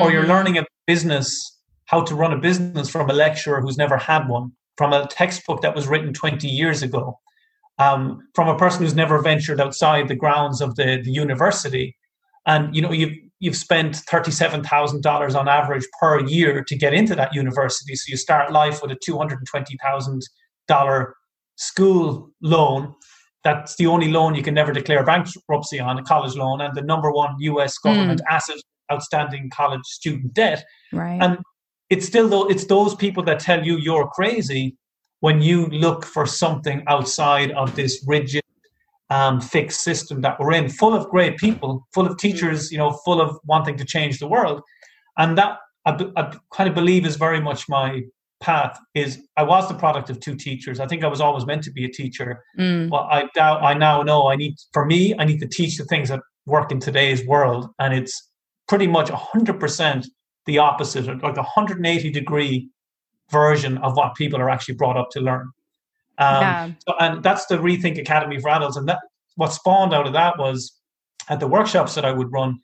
or 0.00 0.10
you're 0.12 0.22
mm-hmm. 0.22 0.32
learning 0.32 0.58
a 0.58 0.64
business, 0.86 1.58
how 1.86 2.02
to 2.02 2.14
run 2.14 2.32
a 2.34 2.38
business 2.38 2.90
from 2.90 3.08
a 3.08 3.14
lecturer 3.14 3.62
who's 3.62 3.78
never 3.78 3.96
had 3.96 4.28
one, 4.28 4.52
from 4.76 4.92
a 4.92 5.06
textbook 5.06 5.62
that 5.62 5.74
was 5.74 5.86
written 5.86 6.12
20 6.12 6.46
years 6.46 6.82
ago, 6.82 7.18
um, 7.78 8.18
from 8.34 8.48
a 8.48 8.58
person 8.58 8.82
who's 8.82 8.94
never 8.94 9.22
ventured 9.22 9.62
outside 9.62 10.08
the 10.08 10.14
grounds 10.14 10.60
of 10.60 10.76
the, 10.76 11.00
the 11.02 11.10
university. 11.10 11.96
And, 12.46 12.74
you 12.76 12.82
know, 12.82 12.92
you've, 12.92 13.16
you've 13.38 13.56
spent 13.56 13.94
$37,000 13.94 15.34
on 15.34 15.48
average 15.48 15.86
per 15.98 16.20
year 16.26 16.62
to 16.64 16.76
get 16.76 16.92
into 16.92 17.14
that 17.14 17.34
university. 17.34 17.94
So 17.94 18.10
you 18.10 18.18
start 18.18 18.52
life 18.52 18.82
with 18.82 18.90
a 18.90 18.98
220,000 19.02 20.22
dollar 20.68 21.14
school 21.56 22.30
loan. 22.42 22.94
That's 23.44 23.76
the 23.76 23.86
only 23.86 24.10
loan 24.10 24.34
you 24.34 24.42
can 24.42 24.54
never 24.54 24.72
declare 24.72 25.04
bankruptcy 25.04 25.80
on 25.80 25.98
a 25.98 26.02
college 26.02 26.36
loan 26.36 26.60
and 26.60 26.74
the 26.74 26.82
number 26.82 27.10
one 27.10 27.34
US 27.38 27.76
government 27.78 28.20
mm. 28.20 28.34
asset 28.34 28.56
outstanding 28.90 29.50
college 29.50 29.84
student 29.84 30.34
debt. 30.34 30.64
Right. 30.92 31.20
And 31.20 31.38
it's 31.90 32.06
still 32.06 32.28
though 32.28 32.48
it's 32.48 32.66
those 32.66 32.94
people 32.94 33.22
that 33.24 33.40
tell 33.40 33.64
you 33.64 33.76
you're 33.76 34.08
crazy 34.08 34.76
when 35.20 35.40
you 35.40 35.66
look 35.66 36.04
for 36.04 36.26
something 36.26 36.82
outside 36.88 37.50
of 37.52 37.74
this 37.76 38.04
rigid 38.06 38.42
um, 39.10 39.40
fixed 39.40 39.82
system 39.82 40.22
that 40.22 40.40
we're 40.40 40.54
in 40.54 40.68
full 40.68 40.94
of 40.94 41.08
great 41.10 41.36
people 41.36 41.86
full 41.92 42.06
of 42.06 42.16
teachers 42.16 42.72
you 42.72 42.78
know 42.78 42.92
full 43.04 43.20
of 43.20 43.38
wanting 43.44 43.76
to 43.76 43.84
change 43.84 44.18
the 44.18 44.28
world. 44.28 44.62
And 45.18 45.36
that 45.36 45.58
I, 45.84 45.90
I 46.16 46.36
kind 46.54 46.68
of 46.68 46.74
believe 46.74 47.04
is 47.04 47.16
very 47.16 47.40
much 47.40 47.68
my 47.68 48.02
path 48.42 48.78
is 48.94 49.22
I 49.36 49.44
was 49.44 49.68
the 49.68 49.74
product 49.74 50.10
of 50.10 50.20
two 50.20 50.36
teachers. 50.36 50.80
I 50.80 50.86
think 50.86 51.04
I 51.04 51.06
was 51.06 51.20
always 51.20 51.46
meant 51.46 51.62
to 51.64 51.72
be 51.72 51.84
a 51.84 51.88
teacher. 51.88 52.44
Mm. 52.58 52.90
But 52.90 53.04
I 53.04 53.28
doubt 53.34 53.62
I 53.62 53.72
now 53.72 54.02
know 54.02 54.28
I 54.28 54.36
need 54.36 54.56
for 54.72 54.84
me, 54.84 55.14
I 55.18 55.24
need 55.24 55.40
to 55.40 55.48
teach 55.48 55.78
the 55.78 55.84
things 55.84 56.08
that 56.10 56.20
work 56.44 56.70
in 56.70 56.80
today's 56.80 57.24
world. 57.26 57.70
And 57.78 57.94
it's 57.94 58.30
pretty 58.68 58.86
much 58.86 59.08
hundred 59.08 59.58
percent 59.58 60.06
the 60.44 60.58
opposite, 60.58 61.06
like 61.22 61.36
a 61.36 61.46
180 61.46 62.10
degree 62.10 62.68
version 63.30 63.78
of 63.78 63.96
what 63.96 64.14
people 64.16 64.40
are 64.40 64.50
actually 64.50 64.74
brought 64.74 64.96
up 64.96 65.08
to 65.10 65.20
learn. 65.20 65.50
Um, 66.18 66.42
yeah. 66.42 66.70
so, 66.86 66.94
and 66.98 67.22
that's 67.22 67.46
the 67.46 67.56
Rethink 67.56 67.98
Academy 67.98 68.40
for 68.40 68.50
Adults. 68.50 68.76
And 68.76 68.88
that 68.88 68.98
what 69.36 69.52
spawned 69.52 69.94
out 69.94 70.06
of 70.06 70.12
that 70.12 70.38
was 70.38 70.72
at 71.28 71.40
the 71.40 71.46
workshops 71.46 71.94
that 71.94 72.04
I 72.04 72.12
would 72.12 72.32
run, 72.32 72.58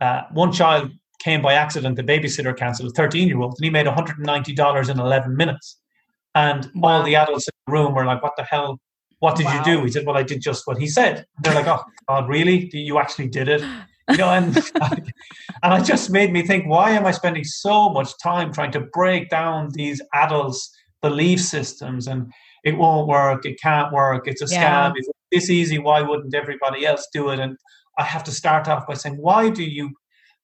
uh, 0.00 0.22
one 0.32 0.52
child 0.52 0.90
came 1.18 1.42
by 1.42 1.54
accident, 1.54 1.96
the 1.96 2.02
babysitter 2.02 2.56
cancelled, 2.56 2.90
a 2.90 2.94
13 2.94 3.28
year 3.28 3.38
old, 3.38 3.54
and 3.58 3.64
he 3.64 3.70
made 3.70 3.86
$190 3.86 4.88
in 4.88 5.00
11 5.00 5.36
minutes. 5.36 5.78
And 6.34 6.70
wow. 6.74 6.88
all 6.90 7.02
the 7.02 7.16
adults 7.16 7.48
in 7.48 7.52
the 7.66 7.72
room 7.72 7.94
were 7.94 8.04
like, 8.04 8.22
what 8.22 8.36
the 8.36 8.44
hell? 8.44 8.80
What 9.20 9.36
did 9.36 9.46
wow. 9.46 9.58
you 9.58 9.64
do? 9.64 9.84
He 9.84 9.90
said, 9.90 10.06
well, 10.06 10.16
I 10.16 10.22
did 10.22 10.40
just 10.40 10.66
what 10.66 10.78
he 10.78 10.86
said. 10.86 11.26
They're 11.42 11.54
like, 11.54 11.66
oh, 11.66 11.82
God, 12.08 12.28
really? 12.28 12.70
You 12.72 12.98
actually 12.98 13.28
did 13.28 13.48
it? 13.48 13.62
You 14.10 14.16
know, 14.16 14.30
and, 14.30 14.56
and 15.62 15.82
it 15.82 15.84
just 15.84 16.10
made 16.10 16.32
me 16.32 16.46
think, 16.46 16.66
why 16.66 16.90
am 16.90 17.06
I 17.06 17.10
spending 17.10 17.44
so 17.44 17.88
much 17.90 18.10
time 18.22 18.52
trying 18.52 18.72
to 18.72 18.80
break 18.80 19.28
down 19.28 19.70
these 19.72 20.00
adults' 20.14 20.70
belief 21.02 21.40
systems 21.40 22.06
and 22.06 22.32
it 22.64 22.76
won't 22.76 23.08
work, 23.08 23.44
it 23.44 23.60
can't 23.60 23.92
work, 23.92 24.28
it's 24.28 24.42
a 24.42 24.46
yeah. 24.52 24.90
scam, 24.90 24.92
it's 24.96 25.08
this 25.30 25.50
easy, 25.50 25.78
why 25.78 26.02
wouldn't 26.02 26.34
everybody 26.34 26.86
else 26.86 27.06
do 27.12 27.30
it? 27.30 27.38
And 27.38 27.56
I 27.98 28.04
have 28.04 28.24
to 28.24 28.32
start 28.32 28.68
off 28.68 28.86
by 28.86 28.94
saying, 28.94 29.16
why 29.16 29.50
do 29.50 29.62
you 29.62 29.90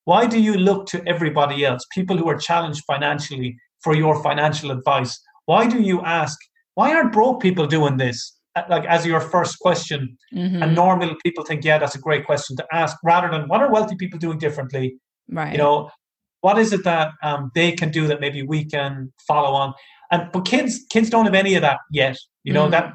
why 0.05 0.27
do 0.27 0.41
you 0.41 0.55
look 0.55 0.87
to 0.87 1.03
everybody 1.07 1.65
else, 1.65 1.85
people 1.93 2.17
who 2.17 2.29
are 2.29 2.37
challenged 2.37 2.83
financially, 2.87 3.57
for 3.83 3.95
your 3.95 4.23
financial 4.23 4.71
advice? 4.71 5.21
Why 5.47 5.67
do 5.67 5.81
you 5.81 6.01
ask, 6.03 6.39
why 6.75 6.95
aren't 6.95 7.13
broke 7.13 7.43
people 7.43 7.67
doing 7.67 7.99
this? 7.99 8.39
Uh, 8.57 8.63
like 8.69 8.85
as 8.87 9.05
your 9.05 9.21
first 9.21 9.59
question. 9.59 10.17
Mm-hmm. 10.33 10.63
And 10.63 10.75
normally 10.75 11.17
people 11.25 11.45
think, 11.45 11.65
yeah, 11.65 11.79
that's 11.79 11.95
a 11.95 11.99
great 11.99 12.25
question 12.25 12.57
to 12.57 12.67
ask, 12.73 12.97
rather 13.05 13.29
than 13.31 13.49
what 13.49 13.61
are 13.61 13.71
wealthy 13.71 13.97
people 13.97 14.19
doing 14.19 14.39
differently? 14.39 14.97
Right. 15.29 15.53
You 15.53 15.59
know, 15.59 15.91
what 16.41 16.59
is 16.59 16.73
it 16.73 16.85
that 16.85 17.13
um, 17.23 17.51
they 17.55 17.73
can 17.73 17.91
do 17.91 18.07
that 18.07 18.21
maybe 18.21 18.43
we 18.43 18.65
can 18.65 19.13
follow 19.27 19.55
on? 19.55 19.75
And 20.11 20.31
but 20.33 20.45
kids, 20.47 20.81
kids 20.89 21.11
don't 21.11 21.25
have 21.25 21.35
any 21.35 21.55
of 21.57 21.63
that 21.63 21.81
yet. 21.91 22.17
You 22.45 22.53
know, 22.53 22.69
mm. 22.69 22.71
that 22.71 22.93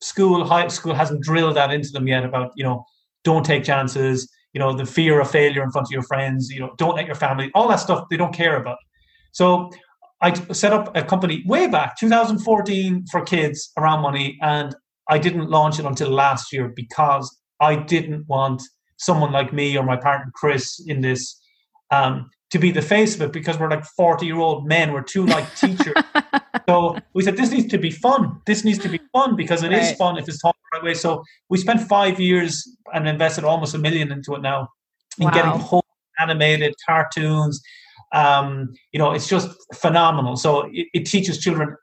school, 0.00 0.46
high 0.46 0.68
school 0.68 0.94
hasn't 0.94 1.22
drilled 1.22 1.56
that 1.56 1.72
into 1.72 1.90
them 1.90 2.08
yet 2.08 2.24
about, 2.24 2.52
you 2.56 2.64
know, 2.64 2.84
don't 3.24 3.44
take 3.44 3.64
chances, 3.64 4.28
you 4.52 4.58
know, 4.58 4.72
the 4.72 4.86
fear 4.86 5.20
of 5.20 5.30
failure 5.30 5.62
in 5.62 5.70
front 5.70 5.86
of 5.86 5.92
your 5.92 6.02
friends, 6.02 6.50
you 6.50 6.60
know, 6.60 6.72
don't 6.76 6.96
let 6.96 7.06
your 7.06 7.14
family, 7.14 7.50
all 7.54 7.68
that 7.68 7.76
stuff 7.76 8.06
they 8.10 8.16
don't 8.16 8.34
care 8.34 8.56
about. 8.56 8.78
So 9.32 9.70
I 10.20 10.32
set 10.52 10.72
up 10.72 10.94
a 10.96 11.02
company 11.02 11.42
way 11.46 11.66
back, 11.66 11.96
2014, 11.98 13.06
for 13.10 13.22
kids 13.22 13.72
around 13.78 14.02
money, 14.02 14.38
and 14.42 14.74
I 15.08 15.18
didn't 15.18 15.48
launch 15.48 15.78
it 15.78 15.84
until 15.86 16.10
last 16.10 16.52
year 16.52 16.72
because 16.74 17.38
I 17.60 17.76
didn't 17.76 18.26
want 18.28 18.62
someone 18.98 19.32
like 19.32 19.52
me 19.52 19.76
or 19.78 19.84
my 19.84 19.96
partner 19.96 20.30
Chris 20.34 20.82
in 20.86 21.00
this 21.00 21.40
um, 21.90 22.30
to 22.50 22.58
be 22.58 22.70
the 22.70 22.82
face 22.82 23.14
of 23.14 23.22
it 23.22 23.32
because 23.32 23.58
we're 23.58 23.70
like 23.70 23.84
40 23.84 24.26
year 24.26 24.38
old 24.38 24.66
men. 24.66 24.92
We're 24.92 25.02
too 25.02 25.24
like 25.24 25.54
teachers. 25.56 25.94
so 26.68 26.98
we 27.14 27.22
said, 27.22 27.36
this 27.36 27.50
needs 27.50 27.68
to 27.68 27.78
be 27.78 27.90
fun. 27.90 28.40
This 28.44 28.64
needs 28.64 28.78
to 28.80 28.88
be 28.88 29.00
fun 29.12 29.36
because 29.36 29.62
it 29.62 29.70
right. 29.70 29.82
is 29.82 29.92
fun 29.92 30.18
if 30.18 30.28
it's 30.28 30.42
taught 30.42 30.56
the 30.72 30.78
right 30.78 30.84
way. 30.84 30.94
So 30.94 31.22
we 31.48 31.58
spent 31.58 31.80
five 31.80 32.18
years 32.18 32.68
and 32.92 33.08
invested 33.08 33.44
almost 33.44 33.74
a 33.74 33.78
million 33.78 34.10
into 34.10 34.34
it 34.34 34.42
now 34.42 34.68
in 35.18 35.26
wow. 35.26 35.30
getting 35.30 35.52
whole 35.52 35.84
animated 36.18 36.74
cartoons. 36.86 37.62
Um, 38.12 38.72
you 38.92 38.98
know, 38.98 39.12
it's 39.12 39.28
just 39.28 39.48
phenomenal. 39.76 40.36
So 40.36 40.68
it, 40.72 40.88
it 40.92 41.06
teaches 41.06 41.38
children 41.38 41.76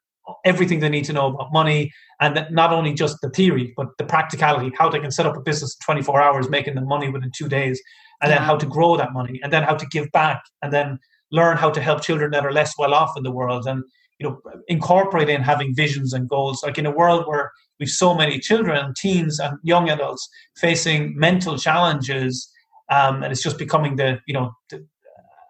everything 0.43 0.81
they 0.81 0.89
need 0.89 1.05
to 1.05 1.13
know 1.13 1.27
about 1.27 1.53
money 1.53 1.89
and 2.19 2.45
not 2.51 2.73
only 2.73 2.93
just 2.93 3.17
the 3.21 3.29
theory, 3.29 3.73
but 3.77 3.87
the 3.97 4.03
practicality, 4.03 4.71
how 4.77 4.89
they 4.89 4.99
can 4.99 5.11
set 5.11 5.25
up 5.25 5.37
a 5.37 5.41
business 5.41 5.77
in 5.79 5.85
24 5.85 6.21
hours, 6.21 6.49
making 6.49 6.75
the 6.75 6.81
money 6.81 7.09
within 7.09 7.31
two 7.33 7.47
days 7.47 7.81
and 8.21 8.31
then 8.31 8.41
how 8.41 8.55
to 8.55 8.65
grow 8.65 8.97
that 8.97 9.13
money 9.13 9.39
and 9.43 9.51
then 9.53 9.63
how 9.63 9.75
to 9.75 9.85
give 9.87 10.11
back 10.11 10.41
and 10.61 10.73
then 10.73 10.99
learn 11.31 11.57
how 11.57 11.69
to 11.69 11.81
help 11.81 12.01
children 12.01 12.31
that 12.31 12.45
are 12.45 12.53
less 12.53 12.73
well 12.77 12.93
off 12.93 13.15
in 13.17 13.23
the 13.23 13.31
world 13.31 13.67
and 13.67 13.83
you 14.19 14.27
know 14.27 14.41
incorporate 14.67 15.29
in 15.29 15.41
having 15.41 15.75
visions 15.75 16.13
and 16.13 16.29
goals 16.29 16.63
like 16.63 16.77
in 16.77 16.85
a 16.85 16.91
world 16.91 17.27
where 17.27 17.51
we've 17.79 17.89
so 17.89 18.13
many 18.15 18.39
children 18.39 18.93
teens 18.97 19.39
and 19.39 19.57
young 19.63 19.89
adults 19.89 20.27
facing 20.55 21.17
mental 21.17 21.57
challenges 21.57 22.49
um, 22.89 23.23
and 23.23 23.31
it's 23.31 23.43
just 23.43 23.57
becoming 23.57 23.95
the 23.97 24.19
you 24.27 24.33
know 24.33 24.51
the, 24.69 24.77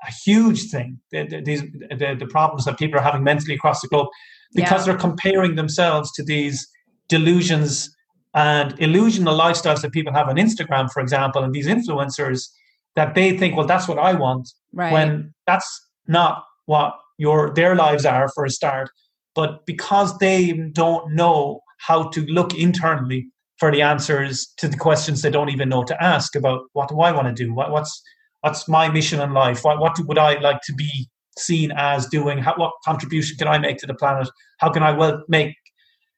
a 0.07 0.11
huge 0.25 0.69
thing 0.69 0.99
the, 1.11 1.25
the, 1.27 1.41
these 1.41 1.61
the, 1.61 2.15
the 2.19 2.27
problems 2.27 2.65
that 2.65 2.77
people 2.77 2.99
are 2.99 3.03
having 3.03 3.23
mentally 3.23 3.55
across 3.55 3.81
the 3.81 3.87
globe 3.87 4.07
because 4.53 4.81
yeah. 4.81 4.91
they're 4.91 5.01
comparing 5.01 5.55
themselves 5.55 6.11
to 6.13 6.23
these 6.23 6.67
delusions 7.07 7.95
and 8.33 8.77
illusional 8.77 9.39
lifestyles 9.39 9.81
that 9.81 9.91
people 9.91 10.13
have 10.13 10.29
on 10.29 10.35
Instagram, 10.35 10.91
for 10.91 11.01
example, 11.01 11.43
and 11.43 11.53
these 11.53 11.67
influencers 11.67 12.49
that 12.95 13.15
they 13.15 13.37
think, 13.37 13.55
well, 13.55 13.67
that's 13.67 13.87
what 13.87 13.99
I 13.99 14.13
want, 14.13 14.49
right. 14.73 14.91
when 14.91 15.33
that's 15.45 15.87
not 16.07 16.43
what 16.65 16.95
your 17.17 17.53
their 17.53 17.75
lives 17.75 18.05
are 18.05 18.29
for 18.33 18.45
a 18.45 18.49
start. 18.49 18.89
But 19.35 19.65
because 19.65 20.17
they 20.17 20.51
don't 20.51 21.13
know 21.13 21.61
how 21.79 22.09
to 22.09 22.25
look 22.25 22.55
internally 22.55 23.27
for 23.57 23.71
the 23.71 23.81
answers 23.81 24.47
to 24.57 24.67
the 24.67 24.77
questions 24.77 25.21
they 25.21 25.29
don't 25.29 25.49
even 25.49 25.69
know 25.69 25.83
to 25.83 26.03
ask 26.03 26.35
about 26.35 26.61
what 26.73 26.89
do 26.89 27.01
I 27.01 27.11
want 27.11 27.27
to 27.27 27.33
do? 27.33 27.53
What, 27.53 27.71
what's 27.71 28.01
what's 28.41 28.67
my 28.67 28.89
mission 28.89 29.19
in 29.19 29.33
life? 29.33 29.63
What 29.63 29.79
what 29.79 29.97
would 29.99 30.17
I 30.17 30.39
like 30.39 30.61
to 30.63 30.73
be 30.73 31.07
seen 31.37 31.71
as 31.75 32.07
doing? 32.07 32.39
How, 32.39 32.55
what 32.55 32.71
contribution 32.83 33.37
can 33.37 33.47
I 33.47 33.57
make 33.57 33.77
to 33.79 33.87
the 33.87 33.93
planet? 33.93 34.29
How 34.59 34.71
can 34.71 34.83
I 34.83 34.91
well 34.91 35.23
make 35.27 35.55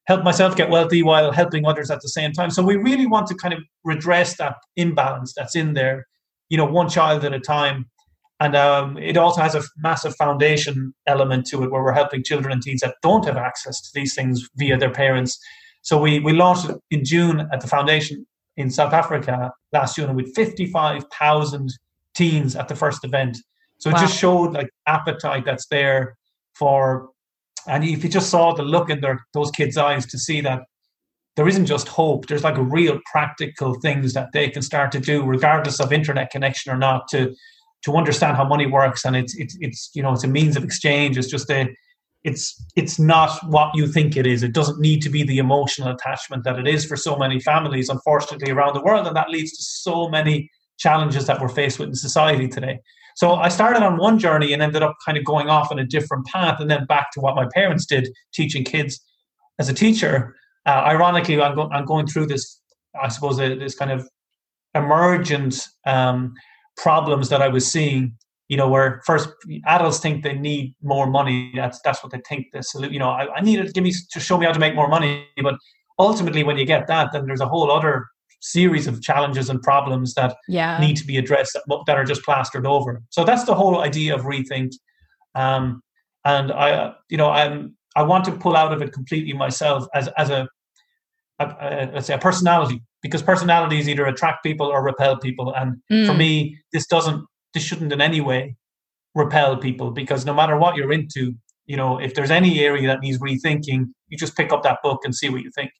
help 0.09 0.23
myself 0.23 0.55
get 0.55 0.71
wealthy 0.71 1.03
while 1.03 1.31
helping 1.31 1.67
others 1.67 1.91
at 1.91 2.01
the 2.01 2.09
same 2.09 2.33
time. 2.33 2.49
So 2.49 2.63
we 2.63 2.75
really 2.75 3.05
want 3.05 3.27
to 3.27 3.35
kind 3.35 3.53
of 3.53 3.59
redress 3.83 4.37
that 4.37 4.55
imbalance 4.75 5.33
that's 5.37 5.55
in 5.55 5.75
there, 5.75 6.07
you 6.49 6.57
know, 6.57 6.65
one 6.65 6.89
child 6.89 7.23
at 7.23 7.31
a 7.31 7.39
time. 7.39 7.87
And 8.39 8.55
um, 8.55 8.97
it 8.97 9.17
also 9.17 9.39
has 9.39 9.53
a 9.53 9.61
massive 9.77 10.15
foundation 10.15 10.95
element 11.05 11.45
to 11.47 11.63
it 11.63 11.69
where 11.69 11.83
we're 11.83 11.93
helping 11.93 12.23
children 12.23 12.51
and 12.51 12.59
teens 12.59 12.81
that 12.81 12.95
don't 13.03 13.23
have 13.25 13.37
access 13.37 13.79
to 13.81 13.89
these 13.93 14.15
things 14.15 14.49
via 14.55 14.77
their 14.77 14.91
parents. 14.91 15.37
So 15.83 16.01
we, 16.01 16.19
we 16.19 16.33
launched 16.33 16.67
it 16.67 16.77
in 16.89 17.05
June 17.05 17.47
at 17.53 17.61
the 17.61 17.67
foundation 17.67 18.25
in 18.57 18.71
South 18.71 18.93
Africa 18.93 19.51
last 19.73 19.95
June 19.95 20.15
with 20.15 20.33
55,000 20.33 21.69
teens 22.15 22.55
at 22.55 22.67
the 22.67 22.75
first 22.75 23.05
event. 23.05 23.37
So 23.77 23.91
wow. 23.91 23.97
it 23.97 23.99
just 23.99 24.17
showed 24.17 24.53
like 24.53 24.71
appetite 24.87 25.45
that's 25.45 25.67
there 25.67 26.17
for 26.55 27.09
and 27.69 27.83
if 27.83 28.03
you 28.03 28.09
just 28.09 28.29
saw 28.29 28.53
the 28.53 28.63
look 28.63 28.89
in 28.89 29.01
their 29.01 29.25
those 29.33 29.51
kids' 29.51 29.77
eyes 29.77 30.05
to 30.07 30.17
see 30.17 30.41
that 30.41 30.61
there 31.35 31.47
isn't 31.47 31.67
just 31.67 31.87
hope, 31.87 32.27
there's 32.27 32.43
like 32.43 32.57
real 32.57 32.99
practical 33.11 33.75
things 33.81 34.13
that 34.13 34.29
they 34.33 34.49
can 34.49 34.61
start 34.61 34.91
to 34.91 34.99
do, 34.99 35.23
regardless 35.23 35.79
of 35.79 35.93
internet 35.93 36.31
connection 36.31 36.71
or 36.71 36.77
not, 36.77 37.07
to 37.09 37.33
to 37.85 37.95
understand 37.95 38.35
how 38.35 38.43
money 38.43 38.65
works. 38.65 39.05
And 39.05 39.15
it's 39.15 39.35
it's 39.37 39.55
it's 39.61 39.91
you 39.93 40.03
know 40.03 40.13
it's 40.13 40.23
a 40.23 40.27
means 40.27 40.57
of 40.57 40.63
exchange. 40.63 41.17
It's 41.17 41.29
just 41.29 41.49
a 41.49 41.69
it's 42.23 42.61
it's 42.75 42.99
not 42.99 43.39
what 43.47 43.73
you 43.75 43.87
think 43.87 44.17
it 44.17 44.27
is. 44.27 44.43
It 44.43 44.53
doesn't 44.53 44.79
need 44.79 45.01
to 45.03 45.09
be 45.09 45.23
the 45.23 45.37
emotional 45.37 45.93
attachment 45.93 46.43
that 46.43 46.59
it 46.59 46.67
is 46.67 46.85
for 46.85 46.97
so 46.97 47.15
many 47.15 47.39
families, 47.39 47.89
unfortunately, 47.89 48.51
around 48.51 48.73
the 48.73 48.83
world, 48.83 49.07
and 49.07 49.15
that 49.15 49.29
leads 49.29 49.51
to 49.51 49.63
so 49.63 50.09
many 50.09 50.49
challenges 50.77 51.27
that 51.27 51.39
we're 51.39 51.49
faced 51.49 51.79
with 51.79 51.89
in 51.89 51.95
society 51.95 52.47
today. 52.47 52.79
So 53.19 53.33
I 53.33 53.49
started 53.49 53.83
on 53.83 53.97
one 53.97 54.17
journey 54.17 54.53
and 54.53 54.61
ended 54.61 54.81
up 54.81 54.95
kind 55.05 55.17
of 55.17 55.25
going 55.25 55.49
off 55.49 55.73
on 55.73 55.77
a 55.77 55.83
different 55.83 56.25
path, 56.27 56.61
and 56.61 56.71
then 56.71 56.85
back 56.85 57.11
to 57.11 57.19
what 57.19 57.35
my 57.35 57.45
parents 57.53 57.85
did, 57.85 58.07
teaching 58.33 58.63
kids 58.63 58.97
as 59.59 59.67
a 59.67 59.73
teacher. 59.73 60.37
Uh, 60.65 60.83
ironically, 60.85 61.41
I'm, 61.41 61.53
go- 61.53 61.69
I'm 61.69 61.83
going 61.83 62.07
through 62.07 62.27
this, 62.27 62.61
I 63.03 63.09
suppose, 63.09 63.37
uh, 63.37 63.55
this 63.59 63.75
kind 63.75 63.91
of 63.91 64.07
emergent 64.73 65.67
um, 65.85 66.33
problems 66.77 67.27
that 67.27 67.41
I 67.41 67.49
was 67.49 67.69
seeing. 67.69 68.15
You 68.47 68.55
know, 68.55 68.69
where 68.69 69.01
first 69.05 69.27
adults 69.67 69.99
think 69.99 70.23
they 70.23 70.35
need 70.35 70.73
more 70.81 71.05
money. 71.05 71.51
That's 71.53 71.81
that's 71.83 72.01
what 72.01 72.13
they 72.13 72.21
think. 72.27 72.47
This, 72.53 72.73
you 72.73 72.99
know, 72.99 73.09
I, 73.09 73.27
I 73.35 73.41
need 73.41 73.57
to 73.57 73.69
give 73.69 73.83
me 73.83 73.93
to 74.13 74.19
show 74.21 74.37
me 74.37 74.45
how 74.45 74.53
to 74.53 74.59
make 74.59 74.75
more 74.75 74.87
money. 74.87 75.27
But 75.43 75.55
ultimately, 75.99 76.45
when 76.45 76.57
you 76.57 76.65
get 76.65 76.87
that, 76.87 77.11
then 77.11 77.25
there's 77.25 77.41
a 77.41 77.49
whole 77.49 77.69
other 77.69 78.07
series 78.39 78.87
of 78.87 79.01
challenges 79.01 79.49
and 79.49 79.61
problems 79.61 80.13
that 80.13 80.35
yeah. 80.47 80.79
need 80.79 80.95
to 80.97 81.05
be 81.05 81.17
addressed 81.17 81.53
that, 81.53 81.83
that, 81.85 81.97
are 81.97 82.05
just 82.05 82.23
plastered 82.23 82.65
over. 82.65 83.01
So 83.09 83.23
that's 83.23 83.43
the 83.43 83.53
whole 83.53 83.81
idea 83.81 84.15
of 84.15 84.21
rethink. 84.21 84.71
Um, 85.35 85.81
and 86.25 86.51
I, 86.51 86.93
you 87.09 87.17
know, 87.17 87.29
I'm 87.29 87.75
I 87.95 88.03
want 88.03 88.25
to 88.25 88.31
pull 88.31 88.55
out 88.55 88.71
of 88.71 88.81
it 88.81 88.93
completely 88.93 89.33
myself 89.33 89.87
as 89.93 90.09
as 90.17 90.29
a, 90.29 90.47
a, 91.39 91.45
a 91.45 91.91
let's 91.93 92.07
say 92.07 92.13
a 92.13 92.19
personality 92.19 92.81
because 93.01 93.21
personalities 93.21 93.87
either 93.87 94.05
attract 94.05 94.43
people 94.43 94.67
or 94.67 94.83
repel 94.83 95.17
people. 95.17 95.53
And 95.53 95.77
mm. 95.91 96.05
for 96.05 96.13
me, 96.13 96.57
this 96.73 96.87
doesn't 96.87 97.25
this 97.53 97.63
shouldn't 97.63 97.91
in 97.91 98.01
any 98.01 98.21
way 98.21 98.55
repel 99.15 99.57
people 99.57 99.91
because 99.91 100.25
no 100.25 100.33
matter 100.33 100.57
what 100.57 100.75
you're 100.75 100.91
into, 100.91 101.33
you 101.65 101.77
know, 101.77 101.99
if 101.99 102.13
there's 102.13 102.31
any 102.31 102.59
area 102.59 102.87
that 102.87 103.01
needs 103.01 103.17
rethinking, 103.19 103.85
you 104.07 104.17
just 104.17 104.35
pick 104.35 104.51
up 104.51 104.63
that 104.63 104.79
book 104.83 105.01
and 105.03 105.13
see 105.13 105.29
what 105.29 105.41
you 105.41 105.51
think. 105.55 105.71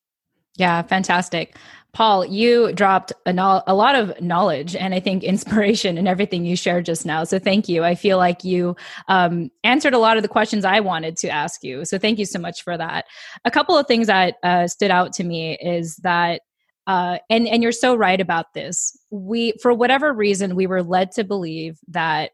Yeah, 0.56 0.82
fantastic. 0.82 1.56
Paul, 1.91 2.25
you 2.25 2.72
dropped 2.74 3.12
a, 3.25 3.34
no- 3.34 3.63
a 3.65 3.74
lot 3.74 3.96
of 3.96 4.19
knowledge 4.22 4.75
and 4.75 4.93
I 4.93 5.00
think 5.00 5.24
inspiration 5.24 5.98
in 5.98 6.08
everything 6.08 6.46
you 6.46 6.55
shared 6.55 6.86
just 6.86 7.05
now. 7.05 7.24
So 7.24 7.39
thank 7.39 7.67
you. 7.67 7.84
I 7.84 7.96
feel 7.96 8.17
like 8.17 8.43
you 8.43 8.75
um, 9.08 9.50
answered 9.63 9.93
a 9.93 10.00
lot 10.00 10.17
of 10.17 10.24
the 10.24 10.29
questions 10.29 10.65
I 10.65 10.79
wanted 10.79 11.17
to 11.17 11.29
ask 11.29 11.63
you. 11.63 11.86
So 11.86 11.98
thank 11.98 12.19
you 12.19 12.25
so 12.25 12.39
much 12.39 12.63
for 12.63 12.77
that. 12.77 13.05
A 13.46 13.51
couple 13.51 13.77
of 13.77 13.88
things 13.88 14.08
that 14.08 14.36
uh, 14.43 14.67
stood 14.67 14.91
out 14.91 15.13
to 15.13 15.24
me 15.24 15.58
is 15.62 15.96
that 15.98 16.41
uh, 16.88 17.19
and 17.29 17.48
and 17.48 17.62
you're 17.62 17.72
so 17.72 17.93
right 17.93 18.19
about 18.19 18.55
this. 18.55 18.98
We, 19.12 19.53
for 19.62 19.72
whatever 19.75 20.12
reason, 20.12 20.55
we 20.55 20.65
were 20.65 20.81
led 20.81 21.12
to 21.13 21.24
believe 21.24 21.77
that 21.89 22.31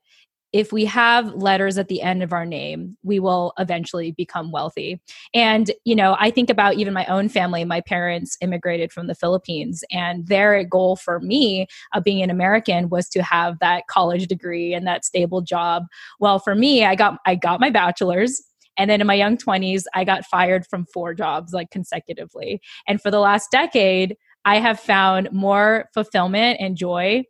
if 0.55 0.71
we 0.71 0.85
have 0.85 1.33
letters 1.33 1.77
at 1.77 1.89
the 1.89 2.01
end 2.01 2.23
of 2.23 2.31
our 2.31 2.45
name, 2.45 2.95
we 3.03 3.19
will 3.19 3.51
eventually 3.59 4.11
become 4.11 4.53
wealthy. 4.53 5.01
And, 5.33 5.69
you 5.83 5.97
know, 5.97 6.15
I 6.17 6.31
think 6.31 6.49
about 6.49 6.75
even 6.75 6.93
my 6.93 7.05
own 7.07 7.27
family. 7.27 7.65
My 7.65 7.81
parents 7.81 8.37
immigrated 8.39 8.93
from 8.93 9.07
the 9.07 9.15
Philippines, 9.15 9.83
and 9.91 10.25
their 10.27 10.63
goal 10.63 10.95
for 10.95 11.19
me, 11.19 11.67
uh, 11.93 11.99
being 11.99 12.21
an 12.21 12.29
American, 12.29 12.87
was 12.87 13.09
to 13.09 13.21
have 13.21 13.59
that 13.59 13.87
college 13.87 14.27
degree 14.27 14.73
and 14.73 14.87
that 14.87 15.03
stable 15.03 15.41
job. 15.41 15.83
Well, 16.21 16.39
for 16.39 16.55
me, 16.55 16.85
I 16.85 16.95
got 16.95 17.19
I 17.25 17.35
got 17.35 17.59
my 17.59 17.69
bachelor's 17.69 18.41
And 18.77 18.89
then 18.89 19.01
in 19.01 19.07
my 19.07 19.13
young 19.13 19.37
20s, 19.37 19.83
I 19.93 20.05
got 20.05 20.25
fired 20.25 20.65
from 20.67 20.85
four 20.85 21.13
jobs 21.13 21.51
like 21.51 21.69
consecutively. 21.69 22.61
And 22.87 23.01
for 23.01 23.11
the 23.11 23.19
last 23.19 23.51
decade, 23.51 24.15
I 24.45 24.59
have 24.59 24.79
found 24.79 25.29
more 25.33 25.89
fulfillment 25.93 26.59
and 26.61 26.77
joy 26.77 27.25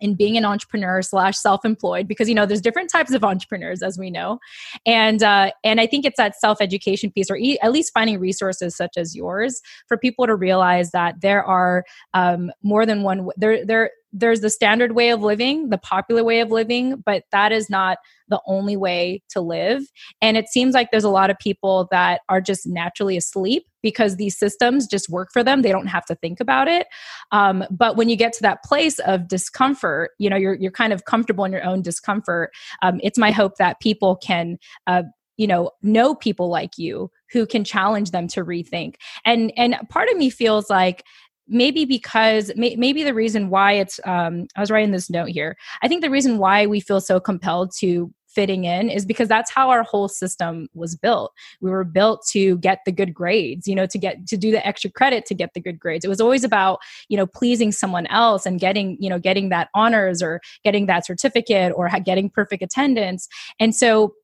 in 0.00 0.14
being 0.14 0.36
an 0.36 0.44
entrepreneur 0.44 1.02
slash 1.02 1.36
self-employed 1.36 2.06
because 2.08 2.28
you 2.28 2.34
know 2.34 2.46
there's 2.46 2.60
different 2.60 2.90
types 2.90 3.12
of 3.12 3.24
entrepreneurs 3.24 3.82
as 3.82 3.98
we 3.98 4.10
know. 4.10 4.38
And 4.84 5.22
uh, 5.22 5.50
and 5.64 5.80
i 5.80 5.86
think 5.86 6.04
it's 6.04 6.16
that 6.16 6.38
self-education 6.38 7.10
piece 7.10 7.30
or 7.30 7.36
e- 7.36 7.58
at 7.62 7.72
least 7.72 7.92
finding 7.92 8.18
resources 8.18 8.76
such 8.76 8.96
as 8.96 9.14
yours 9.14 9.60
for 9.88 9.96
people 9.96 10.26
to 10.26 10.34
realize 10.34 10.90
that 10.90 11.20
there 11.20 11.44
are 11.44 11.84
um, 12.14 12.50
more 12.62 12.86
than 12.86 13.02
one 13.02 13.28
there 13.36 13.64
there 13.64 13.90
there's 14.18 14.40
the 14.40 14.50
standard 14.50 14.92
way 14.92 15.10
of 15.10 15.22
living, 15.22 15.68
the 15.68 15.78
popular 15.78 16.24
way 16.24 16.40
of 16.40 16.50
living, 16.50 17.02
but 17.04 17.24
that 17.32 17.52
is 17.52 17.68
not 17.68 17.98
the 18.28 18.40
only 18.46 18.76
way 18.76 19.22
to 19.28 19.40
live. 19.40 19.82
And 20.22 20.36
it 20.36 20.48
seems 20.48 20.74
like 20.74 20.90
there's 20.90 21.04
a 21.04 21.10
lot 21.10 21.28
of 21.28 21.38
people 21.38 21.86
that 21.90 22.22
are 22.28 22.40
just 22.40 22.66
naturally 22.66 23.16
asleep 23.16 23.64
because 23.82 24.16
these 24.16 24.38
systems 24.38 24.86
just 24.86 25.10
work 25.10 25.28
for 25.32 25.44
them. 25.44 25.60
They 25.60 25.70
don't 25.70 25.86
have 25.86 26.06
to 26.06 26.14
think 26.14 26.40
about 26.40 26.66
it. 26.66 26.86
Um, 27.30 27.62
but 27.70 27.96
when 27.96 28.08
you 28.08 28.16
get 28.16 28.32
to 28.34 28.42
that 28.42 28.64
place 28.64 28.98
of 29.00 29.28
discomfort, 29.28 30.12
you 30.18 30.30
know, 30.30 30.36
you're, 30.36 30.54
you're 30.54 30.72
kind 30.72 30.94
of 30.94 31.04
comfortable 31.04 31.44
in 31.44 31.52
your 31.52 31.64
own 31.64 31.82
discomfort. 31.82 32.50
Um, 32.82 32.98
it's 33.02 33.18
my 33.18 33.30
hope 33.30 33.56
that 33.58 33.80
people 33.80 34.16
can 34.16 34.56
uh, 34.86 35.02
you 35.36 35.46
know 35.46 35.70
know 35.82 36.14
people 36.14 36.48
like 36.48 36.78
you 36.78 37.10
who 37.30 37.46
can 37.46 37.62
challenge 37.62 38.10
them 38.10 38.26
to 38.26 38.44
rethink 38.44 38.94
and 39.24 39.52
and 39.56 39.76
part 39.90 40.08
of 40.08 40.16
me 40.16 40.30
feels 40.30 40.70
like 40.70 41.04
maybe 41.48 41.84
because 41.84 42.50
may, 42.56 42.76
maybe 42.76 43.02
the 43.02 43.14
reason 43.14 43.50
why 43.50 43.72
it's 43.72 44.00
um, 44.04 44.46
i 44.56 44.60
was 44.60 44.70
writing 44.70 44.92
this 44.92 45.10
note 45.10 45.28
here. 45.28 45.56
I 45.82 45.88
think 45.88 46.02
the 46.02 46.10
reason 46.10 46.38
why 46.38 46.66
we 46.66 46.80
feel 46.80 47.00
so 47.00 47.20
compelled 47.20 47.72
to 47.78 48.12
fitting 48.28 48.64
in 48.64 48.90
is 48.90 49.06
because 49.06 49.28
that's 49.28 49.50
how 49.50 49.70
our 49.70 49.82
whole 49.82 50.08
system 50.08 50.68
was 50.74 50.94
built. 50.94 51.32
We 51.62 51.70
were 51.70 51.84
built 51.84 52.26
to 52.32 52.58
get 52.58 52.80
the 52.84 52.92
good 52.92 53.14
grades 53.14 53.66
you 53.66 53.74
know 53.74 53.86
to 53.86 53.98
get 53.98 54.26
to 54.26 54.36
do 54.36 54.50
the 54.50 54.64
extra 54.66 54.90
credit 54.90 55.24
to 55.26 55.34
get 55.34 55.54
the 55.54 55.60
good 55.60 55.78
grades. 55.80 56.04
It 56.04 56.08
was 56.08 56.20
always 56.20 56.44
about 56.44 56.80
you 57.08 57.16
know 57.16 57.26
pleasing 57.26 57.72
someone 57.72 58.06
else 58.08 58.44
and 58.44 58.60
getting 58.60 58.96
you 59.00 59.08
know 59.08 59.18
getting 59.18 59.48
that 59.48 59.68
honors 59.74 60.22
or 60.22 60.40
getting 60.64 60.86
that 60.86 61.06
certificate 61.06 61.72
or 61.74 61.88
getting 62.04 62.28
perfect 62.28 62.62
attendance. 62.62 63.26
And 63.58 63.74
so 63.74 64.14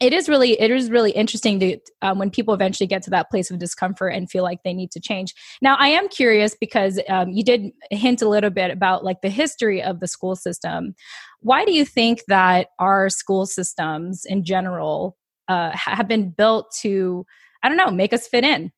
it 0.00 0.12
is 0.12 0.28
really 0.28 0.60
it 0.60 0.70
is 0.70 0.90
really 0.90 1.10
interesting 1.10 1.58
to 1.60 1.78
um, 2.02 2.18
when 2.18 2.30
people 2.30 2.54
eventually 2.54 2.86
get 2.86 3.02
to 3.02 3.10
that 3.10 3.30
place 3.30 3.50
of 3.50 3.58
discomfort 3.58 4.14
and 4.14 4.30
feel 4.30 4.44
like 4.44 4.62
they 4.62 4.74
need 4.74 4.90
to 4.92 5.00
change. 5.00 5.34
Now 5.60 5.76
i 5.78 5.88
am 5.88 6.08
curious 6.08 6.56
because 6.58 7.00
um, 7.08 7.30
you 7.30 7.42
did 7.42 7.72
hint 7.90 8.22
a 8.22 8.28
little 8.28 8.50
bit 8.50 8.70
about 8.70 9.04
like 9.04 9.22
the 9.22 9.30
history 9.30 9.82
of 9.82 10.00
the 10.00 10.06
school 10.06 10.36
system. 10.36 10.94
Why 11.40 11.64
do 11.64 11.72
you 11.72 11.84
think 11.84 12.22
that 12.28 12.68
our 12.78 13.08
school 13.08 13.46
systems 13.46 14.24
in 14.24 14.44
general 14.44 15.16
uh, 15.48 15.70
have 15.72 16.08
been 16.08 16.30
built 16.30 16.70
to 16.82 17.24
i 17.62 17.68
don't 17.68 17.78
know 17.78 17.90
make 17.90 18.12
us 18.12 18.28
fit 18.28 18.44
in? 18.44 18.70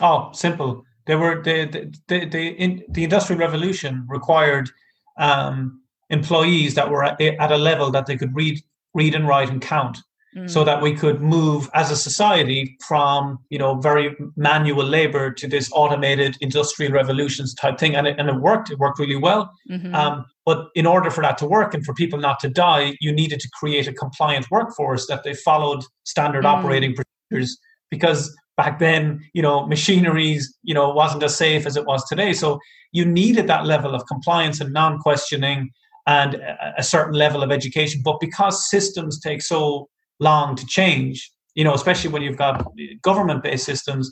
Oh 0.00 0.30
simple. 0.32 0.84
They 1.06 1.16
were 1.16 1.42
the 1.42 1.90
the 2.06 2.26
the, 2.26 2.48
in, 2.48 2.84
the 2.90 3.04
industrial 3.04 3.40
revolution 3.40 4.06
required 4.08 4.70
um, 5.18 5.80
employees 6.10 6.74
that 6.74 6.90
were 6.90 7.02
at, 7.02 7.20
at 7.20 7.50
a 7.50 7.56
level 7.56 7.90
that 7.90 8.06
they 8.06 8.16
could 8.16 8.34
read 8.36 8.62
read 8.94 9.14
and 9.14 9.26
write 9.26 9.50
and 9.50 9.60
count 9.60 9.98
so 10.46 10.62
that 10.64 10.82
we 10.82 10.94
could 10.94 11.20
move 11.20 11.68
as 11.74 11.90
a 11.90 11.96
society 11.96 12.76
from 12.86 13.38
you 13.50 13.58
know 13.58 13.74
very 13.80 14.14
manual 14.36 14.84
labor 14.84 15.32
to 15.32 15.48
this 15.48 15.70
automated 15.72 16.36
industrial 16.40 16.92
revolutions 16.92 17.54
type 17.54 17.78
thing. 17.78 17.96
And 17.96 18.06
it, 18.06 18.16
and 18.18 18.28
it 18.28 18.36
worked 18.36 18.70
it 18.70 18.78
worked 18.78 18.98
really 18.98 19.16
well. 19.16 19.50
Mm-hmm. 19.70 19.94
um, 19.94 20.24
but 20.44 20.68
in 20.74 20.86
order 20.86 21.10
for 21.10 21.22
that 21.22 21.38
to 21.38 21.46
work 21.46 21.74
and 21.74 21.84
for 21.84 21.94
people 21.94 22.18
not 22.18 22.40
to 22.40 22.48
die 22.48 22.94
you 23.00 23.12
needed 23.12 23.40
to 23.40 23.48
create 23.58 23.86
a 23.88 23.92
compliant 23.92 24.50
workforce 24.50 25.06
that 25.06 25.24
they 25.24 25.34
followed 25.34 25.84
standard 26.04 26.44
mm. 26.44 26.48
operating 26.48 26.94
procedures. 26.94 27.58
Because 27.90 28.34
back 28.56 28.78
then 28.78 29.20
you 29.32 29.42
know 29.42 29.66
machineries 29.66 30.54
you 30.62 30.74
know 30.74 30.90
wasn't 30.90 31.22
as 31.22 31.36
safe 31.36 31.66
as 31.66 31.76
it 31.76 31.86
was 31.86 32.04
today. 32.06 32.32
So 32.32 32.58
you 32.92 33.04
needed 33.04 33.46
that 33.46 33.66
level 33.66 33.94
of 33.94 34.06
compliance 34.06 34.60
and 34.60 34.72
non-questioning 34.72 35.70
and 36.06 36.40
a 36.78 36.82
certain 36.82 37.14
level 37.14 37.42
of 37.42 37.52
education. 37.52 38.00
But 38.02 38.18
because 38.18 38.68
systems 38.70 39.20
take 39.20 39.42
so 39.42 39.88
long 40.20 40.56
to 40.56 40.66
change. 40.66 41.30
You 41.54 41.64
know 41.64 41.74
especially 41.74 42.10
when 42.10 42.22
you've 42.22 42.36
got 42.36 42.64
government 43.02 43.42
based 43.42 43.64
systems 43.64 44.10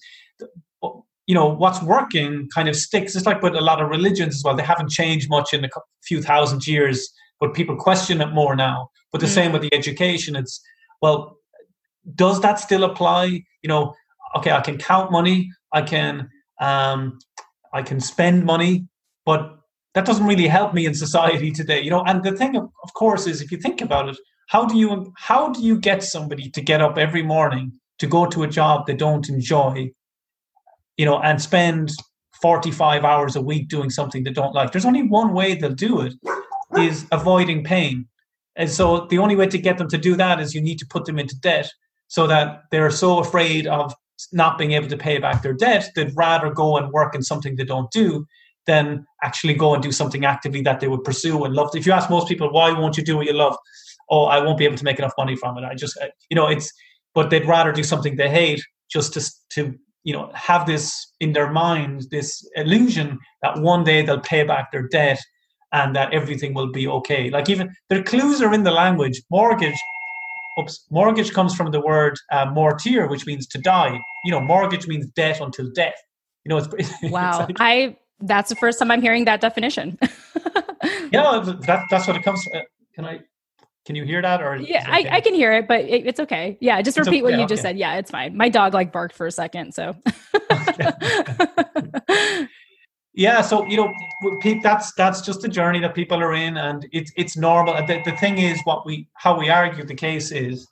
you 1.27 1.35
know 1.35 1.49
what's 1.49 1.83
working 1.83 2.49
kind 2.55 2.69
of 2.69 2.77
sticks. 2.77 3.17
It's 3.17 3.27
like 3.27 3.43
with 3.43 3.57
a 3.57 3.61
lot 3.61 3.83
of 3.83 3.89
religions 3.89 4.37
as 4.37 4.43
well. 4.45 4.57
They 4.57 4.63
haven't 4.63 4.91
changed 4.91 5.29
much 5.29 5.53
in 5.53 5.65
a 5.65 5.69
few 6.05 6.23
thousand 6.23 6.67
years 6.67 7.13
but 7.41 7.55
people 7.55 7.77
question 7.77 8.21
it 8.21 8.33
more 8.33 8.57
now. 8.57 8.91
But 9.13 9.21
the 9.21 9.27
mm. 9.27 9.35
same 9.35 9.53
with 9.53 9.63
the 9.63 9.75
education. 9.75 10.37
It's 10.37 10.61
well 11.03 11.39
does 12.15 12.41
that 12.41 12.61
still 12.61 12.85
apply? 12.85 13.25
You 13.63 13.69
know 13.69 13.95
okay 14.37 14.53
i 14.53 14.61
can 14.61 14.79
count 14.79 15.11
money. 15.11 15.51
I 15.73 15.83
can 15.83 16.29
um 16.61 17.19
i 17.75 17.83
can 17.83 18.01
spend 18.01 18.45
money 18.45 18.87
but 19.27 19.59
that 19.95 20.07
doesn't 20.07 20.27
really 20.27 20.47
help 20.47 20.73
me 20.73 20.87
in 20.87 20.95
society 20.95 21.51
today 21.51 21.81
you 21.83 21.91
know? 21.91 22.03
And 22.05 22.23
the 22.23 22.33
thing 22.33 22.57
of, 22.57 22.65
of 22.83 22.95
course 22.95 23.27
is 23.27 23.43
if 23.43 23.51
you 23.53 23.59
think 23.59 23.83
about 23.83 24.09
it 24.09 24.17
how 24.47 24.65
do 24.65 24.77
you 24.77 25.13
how 25.17 25.51
do 25.51 25.61
you 25.63 25.79
get 25.79 26.03
somebody 26.03 26.51
to 26.51 26.61
get 26.61 26.81
up 26.81 26.99
every 26.99 27.23
morning 27.23 27.73
to 27.99 28.07
go 28.07 28.27
to 28.27 28.43
a 28.43 28.49
job 28.49 28.87
they 28.87 28.95
don't 28.95 29.29
enjoy 29.29 29.91
you 30.97 31.05
know 31.05 31.21
and 31.21 31.41
spend 31.41 31.91
45 32.41 33.05
hours 33.05 33.35
a 33.37 33.41
week 33.41 33.69
doing 33.69 33.91
something 33.91 34.23
they 34.23 34.33
don't 34.33 34.55
like? 34.55 34.73
There's 34.73 34.85
only 34.85 35.03
one 35.03 35.33
way 35.33 35.55
they'll 35.55 35.73
do 35.73 36.01
it 36.01 36.15
is 36.79 37.07
avoiding 37.13 37.65
pain. 37.65 38.07
And 38.57 38.71
so 38.71 39.07
the 39.07 39.19
only 39.19 39.37
way 39.37 39.47
to 39.47 39.59
get 39.59 39.79
them 39.79 39.89
to 39.89 39.99
do 39.99 40.17
that 40.17 40.41
is 40.41 40.55
you 40.55 40.61
need 40.61 40.79
to 40.79 40.87
put 40.87 41.05
them 41.05 41.19
into 41.19 41.39
debt 41.41 41.71
so 42.09 42.27
that 42.27 42.65
they're 42.71 42.91
so 42.91 43.19
afraid 43.19 43.67
of 43.67 43.95
not 44.33 44.59
being 44.59 44.73
able 44.73 44.89
to 44.89 44.97
pay 44.97 45.19
back 45.19 45.43
their 45.43 45.53
debt 45.53 45.91
they'd 45.95 46.17
rather 46.17 46.51
go 46.51 46.79
and 46.79 46.91
work 46.91 47.15
in 47.15 47.23
something 47.23 47.55
they 47.55 47.65
don't 47.65 47.91
do 47.91 48.27
than 48.67 49.07
actually 49.23 49.53
go 49.53 49.75
and 49.75 49.83
do 49.83 49.93
something 49.93 50.25
actively 50.25 50.63
that 50.63 50.81
they 50.81 50.89
would 50.89 51.05
pursue 51.05 51.45
and 51.45 51.55
love. 51.55 51.69
If 51.75 51.87
you 51.87 51.93
ask 51.93 52.09
most 52.09 52.29
people 52.29 52.51
why 52.51 52.71
won't 52.73 52.97
you 52.97 53.05
do 53.05 53.17
what 53.17 53.27
you 53.27 53.35
love 53.35 53.57
oh, 54.11 54.25
I 54.25 54.43
won't 54.43 54.59
be 54.59 54.65
able 54.65 54.77
to 54.77 54.85
make 54.85 54.99
enough 54.99 55.15
money 55.19 55.37
from 55.37 55.59
it. 55.59 55.65
I 55.65 55.75
just, 55.75 55.99
you 56.31 56.35
know, 56.35 56.49
it's, 56.49 56.73
but 57.15 57.31
they'd 57.31 57.47
rather 57.47 57.73
do 57.73 57.83
something 57.83 58.17
they 58.17 58.29
hate 58.29 58.63
just 58.91 59.15
to, 59.15 59.31
to, 59.55 59.75
you 60.05 60.13
know, 60.13 60.31
have 60.35 60.67
this 60.67 60.95
in 61.21 61.33
their 61.33 61.51
mind, 61.51 62.07
this 62.11 62.47
illusion 62.55 63.19
that 63.43 63.59
one 63.59 63.85
day 63.85 64.03
they'll 64.03 64.21
pay 64.21 64.45
back 64.45 64.71
their 64.71 64.87
debt 64.89 65.19
and 65.73 65.97
that 65.97 66.13
everything 66.13 66.55
will 66.55 66.71
be 66.71 66.87
okay. 66.87 67.31
Like 67.31 67.49
even 67.49 67.75
the 67.89 68.03
clues 68.03 68.41
are 68.41 68.55
in 68.55 68.63
the 68.63 68.71
language. 68.71 69.21
Mortgage, 69.31 69.77
oops, 70.59 70.85
mortgage 70.91 71.33
comes 71.33 71.55
from 71.55 71.71
the 71.71 71.81
word 71.81 72.17
uh, 72.33 72.47
mortir, 72.47 73.09
which 73.11 73.27
means 73.27 73.47
to 73.49 73.59
die. 73.59 73.99
You 74.25 74.31
know, 74.31 74.41
mortgage 74.41 74.87
means 74.87 75.07
debt 75.09 75.41
until 75.41 75.69
death. 75.75 76.01
You 76.45 76.51
know, 76.51 76.59
it's 76.59 76.93
wow. 77.03 77.31
It's 77.31 77.39
like, 77.39 77.57
I 77.59 77.97
that's 78.21 78.49
the 78.49 78.57
first 78.57 78.79
time 78.79 78.91
I'm 78.91 79.03
hearing 79.03 79.25
that 79.25 79.41
definition. 79.41 79.99
yeah, 81.13 81.43
that, 81.67 81.85
that's 81.91 82.07
what 82.07 82.17
it 82.17 82.23
comes. 82.23 82.47
Uh, 82.55 82.61
can 82.95 83.05
I? 83.05 83.21
Can 83.87 83.95
you 83.95 84.05
hear 84.05 84.21
that? 84.21 84.43
Or 84.43 84.57
yeah, 84.57 84.83
okay? 84.83 85.09
I, 85.09 85.17
I, 85.17 85.21
can 85.21 85.33
hear 85.33 85.53
it, 85.53 85.69
but 85.69 85.83
it, 85.83 86.07
it's 86.07 86.19
okay. 86.19 86.59
Yeah, 86.61 86.83
just 86.83 86.99
repeat 86.99 87.11
okay, 87.11 87.23
what 87.23 87.35
you 87.35 87.45
okay. 87.45 87.47
just 87.47 87.63
said. 87.63 87.79
Yeah, 87.79 87.95
it's 87.95 88.11
fine. 88.11 88.37
My 88.37 88.49
dog 88.49 88.75
like 88.75 88.93
barked 88.93 89.15
for 89.15 89.29
a 89.29 89.31
second, 89.31 89.75
so. 89.75 89.95
yeah, 93.15 93.43
so 93.43 93.65
you 93.67 93.77
know, 93.77 93.95
that's 94.61 94.93
that's 94.95 95.21
just 95.21 95.41
the 95.41 95.49
journey 95.49 95.79
that 95.79 95.95
people 95.95 96.21
are 96.21 96.35
in, 96.35 96.57
and 96.57 96.89
it's 96.91 97.13
it's 97.17 97.37
normal. 97.37 97.75
The, 97.87 98.03
the 98.05 98.17
thing 98.17 98.39
is, 98.39 98.61
what 98.65 98.85
we 98.85 99.07
how 99.15 99.39
we 99.39 99.51
argue 99.51 99.85
the 99.85 99.95
case 99.95 100.33
is, 100.33 100.67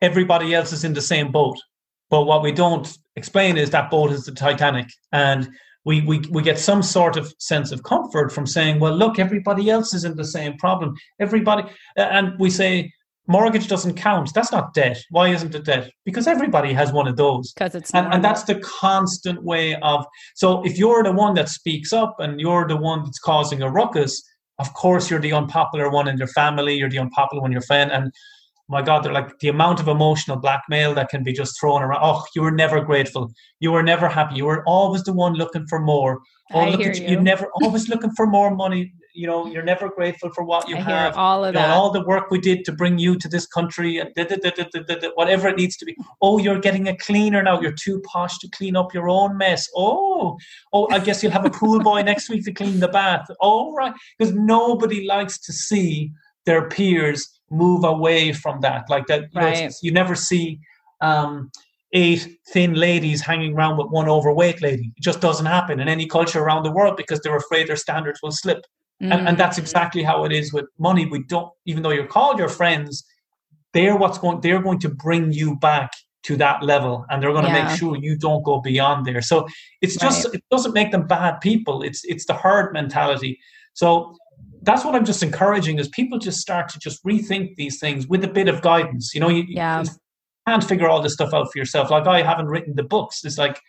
everybody 0.00 0.54
else 0.54 0.72
is 0.72 0.84
in 0.84 0.92
the 0.92 1.02
same 1.02 1.32
boat, 1.32 1.58
but 2.10 2.26
what 2.26 2.42
we 2.42 2.52
don't 2.52 2.96
explain 3.16 3.56
is 3.56 3.70
that 3.70 3.90
boat 3.90 4.12
is 4.12 4.24
the 4.24 4.32
Titanic, 4.32 4.86
and 5.10 5.48
we, 5.84 6.00
we, 6.02 6.20
we 6.30 6.42
get 6.42 6.58
some 6.58 6.82
sort 6.82 7.16
of 7.16 7.32
sense 7.38 7.72
of 7.72 7.82
comfort 7.82 8.32
from 8.32 8.46
saying, 8.46 8.80
well, 8.80 8.96
look, 8.96 9.18
everybody 9.18 9.70
else 9.70 9.94
is 9.94 10.04
in 10.04 10.16
the 10.16 10.24
same 10.24 10.56
problem. 10.56 10.94
Everybody, 11.20 11.64
uh, 11.98 12.02
and 12.02 12.38
we 12.38 12.50
say, 12.50 12.92
mortgage 13.26 13.68
doesn't 13.68 13.94
count. 13.94 14.32
That's 14.34 14.52
not 14.52 14.74
debt. 14.74 15.02
Why 15.10 15.28
isn't 15.28 15.54
it 15.54 15.64
debt? 15.64 15.90
Because 16.04 16.26
everybody 16.26 16.72
has 16.72 16.92
one 16.92 17.08
of 17.08 17.16
those. 17.16 17.52
Because 17.52 17.74
it's 17.74 17.90
and, 17.92 18.12
and, 18.12 18.24
that's 18.24 18.44
the 18.44 18.56
constant 18.56 19.42
way 19.42 19.76
of. 19.76 20.04
So 20.34 20.64
if 20.64 20.78
you're 20.78 21.02
the 21.02 21.12
one 21.12 21.34
that 21.34 21.48
speaks 21.48 21.92
up 21.92 22.16
and 22.18 22.40
you're 22.40 22.66
the 22.66 22.76
one 22.76 23.04
that's 23.04 23.18
causing 23.18 23.62
a 23.62 23.70
ruckus, 23.70 24.22
of 24.58 24.72
course 24.74 25.10
you're 25.10 25.20
the 25.20 25.32
unpopular 25.32 25.90
one 25.90 26.08
in 26.08 26.16
your 26.16 26.28
family. 26.28 26.74
You're 26.74 26.90
the 26.90 26.98
unpopular 26.98 27.42
one 27.42 27.50
in 27.50 27.54
your 27.54 27.62
friend, 27.62 27.90
and 27.90 28.12
my 28.68 28.80
God, 28.80 29.02
they're 29.02 29.12
like 29.12 29.38
the 29.40 29.48
amount 29.48 29.80
of 29.80 29.88
emotional 29.88 30.38
blackmail 30.38 30.94
that 30.94 31.10
can 31.10 31.22
be 31.22 31.32
just 31.32 31.60
thrown 31.60 31.82
around. 31.82 32.00
Oh, 32.02 32.24
you 32.34 32.42
were 32.42 32.50
never 32.50 32.80
grateful. 32.80 33.30
You 33.60 33.72
were 33.72 33.82
never 33.82 34.08
happy. 34.08 34.36
You 34.36 34.46
were 34.46 34.64
always 34.66 35.02
the 35.02 35.12
one 35.12 35.34
looking 35.34 35.66
for 35.66 35.80
more. 35.80 36.20
Oh, 36.52 36.60
I 36.60 36.70
hear 36.76 36.92
you. 36.92 37.08
you. 37.08 37.20
never 37.20 37.48
always 37.62 37.88
looking 37.88 38.10
for 38.12 38.26
more 38.26 38.54
money. 38.54 38.92
You 39.14 39.26
know, 39.26 39.46
you're 39.46 39.62
never 39.62 39.88
grateful 39.90 40.30
for 40.30 40.44
what 40.44 40.68
you 40.68 40.76
I 40.76 40.80
have. 40.80 41.16
all 41.16 41.44
of 41.44 41.54
you 41.54 41.60
that. 41.60 41.68
Know, 41.68 41.74
all 41.74 41.90
the 41.90 42.04
work 42.04 42.30
we 42.30 42.40
did 42.40 42.64
to 42.64 42.72
bring 42.72 42.98
you 42.98 43.16
to 43.18 43.28
this 43.28 43.46
country, 43.46 43.98
and 43.98 44.10
whatever 45.14 45.48
it 45.48 45.56
needs 45.56 45.76
to 45.76 45.84
be. 45.84 45.94
Oh, 46.20 46.38
you're 46.38 46.58
getting 46.58 46.88
a 46.88 46.96
cleaner 46.96 47.42
now. 47.42 47.60
You're 47.60 47.72
too 47.72 48.00
posh 48.10 48.38
to 48.38 48.48
clean 48.48 48.76
up 48.76 48.92
your 48.94 49.08
own 49.08 49.36
mess. 49.36 49.68
Oh, 49.76 50.36
oh, 50.72 50.88
I 50.90 50.98
guess 50.98 51.22
you'll 51.22 51.32
have 51.32 51.44
a 51.44 51.50
pool 51.50 51.80
boy 51.80 52.02
next 52.10 52.28
week 52.28 52.44
to 52.46 52.52
clean 52.52 52.80
the 52.80 52.88
bath. 52.88 53.26
All 53.40 53.74
right, 53.74 53.92
because 54.18 54.34
nobody 54.34 55.06
likes 55.06 55.38
to 55.40 55.52
see 55.52 56.10
their 56.46 56.68
peers 56.68 57.33
move 57.54 57.84
away 57.84 58.32
from 58.32 58.60
that. 58.60 58.84
Like 58.88 59.06
that, 59.06 59.22
you, 59.32 59.40
Right. 59.40 59.64
know, 59.64 59.70
you 59.82 59.92
never 59.92 60.14
see 60.14 60.58
um, 61.00 61.50
eight 61.92 62.38
thin 62.52 62.74
ladies 62.74 63.20
hanging 63.20 63.54
around 63.54 63.76
with 63.78 63.88
one 63.88 64.08
overweight 64.08 64.60
lady. 64.62 64.92
It 64.96 65.02
just 65.02 65.20
doesn't 65.20 65.46
happen 65.46 65.80
in 65.80 65.88
any 65.88 66.06
culture 66.06 66.40
around 66.42 66.62
the 66.64 66.72
world 66.72 66.96
because 66.96 67.20
they're 67.20 67.36
afraid 67.36 67.68
their 67.68 67.76
standards 67.76 68.20
will 68.22 68.32
slip. 68.32 68.64
And, 69.00 69.28
and 69.28 69.36
that's 69.38 69.58
Mm. 69.58 69.62
exactly 69.62 70.02
how 70.02 70.24
it 70.24 70.32
is 70.32 70.52
with 70.52 70.66
money. 70.78 71.04
We 71.06 71.22
don't, 71.24 71.50
even 71.66 71.82
though 71.82 71.90
you're 71.90 72.06
called 72.06 72.38
your 72.38 72.48
friends, 72.48 73.04
they're 73.74 73.96
what's 73.96 74.18
going. 74.18 74.40
They're 74.40 74.62
going 74.62 74.78
to 74.80 74.88
bring 74.88 75.32
you 75.32 75.56
back 75.56 75.90
to 76.22 76.36
that 76.36 76.62
level, 76.62 77.04
and 77.10 77.22
they're 77.22 77.32
going 77.32 77.44
to 77.44 77.50
Yeah. 77.50 77.64
make 77.64 77.76
sure 77.76 77.96
you 77.96 78.16
don't 78.16 78.42
go 78.44 78.60
beyond 78.60 79.04
there. 79.04 79.20
So 79.20 79.46
it's 79.82 79.96
just 79.96 80.32
it 80.32 80.42
doesn't 80.50 80.72
make 80.72 80.90
them 80.90 81.06
bad 81.06 81.40
people. 81.40 81.82
It's 81.82 82.02
it's 82.04 82.24
the 82.24 82.34
herd 82.34 82.72
mentality. 82.72 83.38
So 83.74 84.16
that's 84.64 84.84
what 84.84 84.94
I'm 84.94 85.04
just 85.04 85.22
encouraging 85.22 85.78
is 85.78 85.88
people 85.88 86.18
just 86.18 86.40
start 86.40 86.68
to 86.70 86.78
just 86.78 87.04
rethink 87.04 87.56
these 87.56 87.78
things 87.78 88.06
with 88.06 88.24
a 88.24 88.28
bit 88.28 88.48
of 88.48 88.62
guidance. 88.62 89.12
You 89.14 89.20
know, 89.20 89.28
you, 89.28 89.44
Yeah. 89.46 89.82
you 89.82 89.88
can't 90.48 90.64
figure 90.64 90.88
all 90.88 91.02
this 91.02 91.14
stuff 91.14 91.34
out 91.34 91.50
for 91.52 91.58
yourself. 91.58 91.90
Like 91.90 92.06
I 92.06 92.22
haven't 92.22 92.46
written 92.46 92.74
the 92.74 92.82
books. 92.82 93.24
It's 93.24 93.38
like 93.38 93.60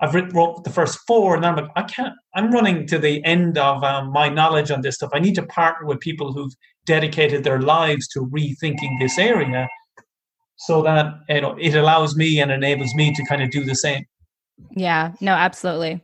I've 0.00 0.14
written, 0.14 0.30
wrote 0.36 0.64
the 0.64 0.70
first 0.70 0.98
four, 1.06 1.34
and 1.34 1.44
then 1.44 1.50
I'm 1.52 1.64
like, 1.64 1.72
I 1.76 1.82
can't. 1.82 2.14
I'm 2.34 2.50
running 2.50 2.86
to 2.88 2.98
the 2.98 3.24
end 3.24 3.56
of 3.58 3.82
um, 3.84 4.12
my 4.12 4.28
knowledge 4.28 4.70
on 4.70 4.80
this 4.82 4.96
stuff. 4.96 5.10
I 5.14 5.18
need 5.20 5.34
to 5.36 5.46
partner 5.46 5.86
with 5.86 6.00
people 6.00 6.32
who've 6.32 6.52
dedicated 6.84 7.44
their 7.44 7.60
lives 7.60 8.08
to 8.08 8.20
rethinking 8.20 8.98
this 9.00 9.18
area, 9.18 9.68
so 10.56 10.82
that 10.82 11.14
you 11.28 11.40
know 11.40 11.56
it 11.60 11.74
allows 11.74 12.16
me 12.16 12.40
and 12.40 12.50
enables 12.50 12.94
me 12.94 13.14
to 13.14 13.24
kind 13.24 13.42
of 13.42 13.50
do 13.50 13.64
the 13.64 13.74
same. 13.76 14.04
Yeah, 14.72 15.12
no, 15.20 15.32
absolutely. 15.32 16.02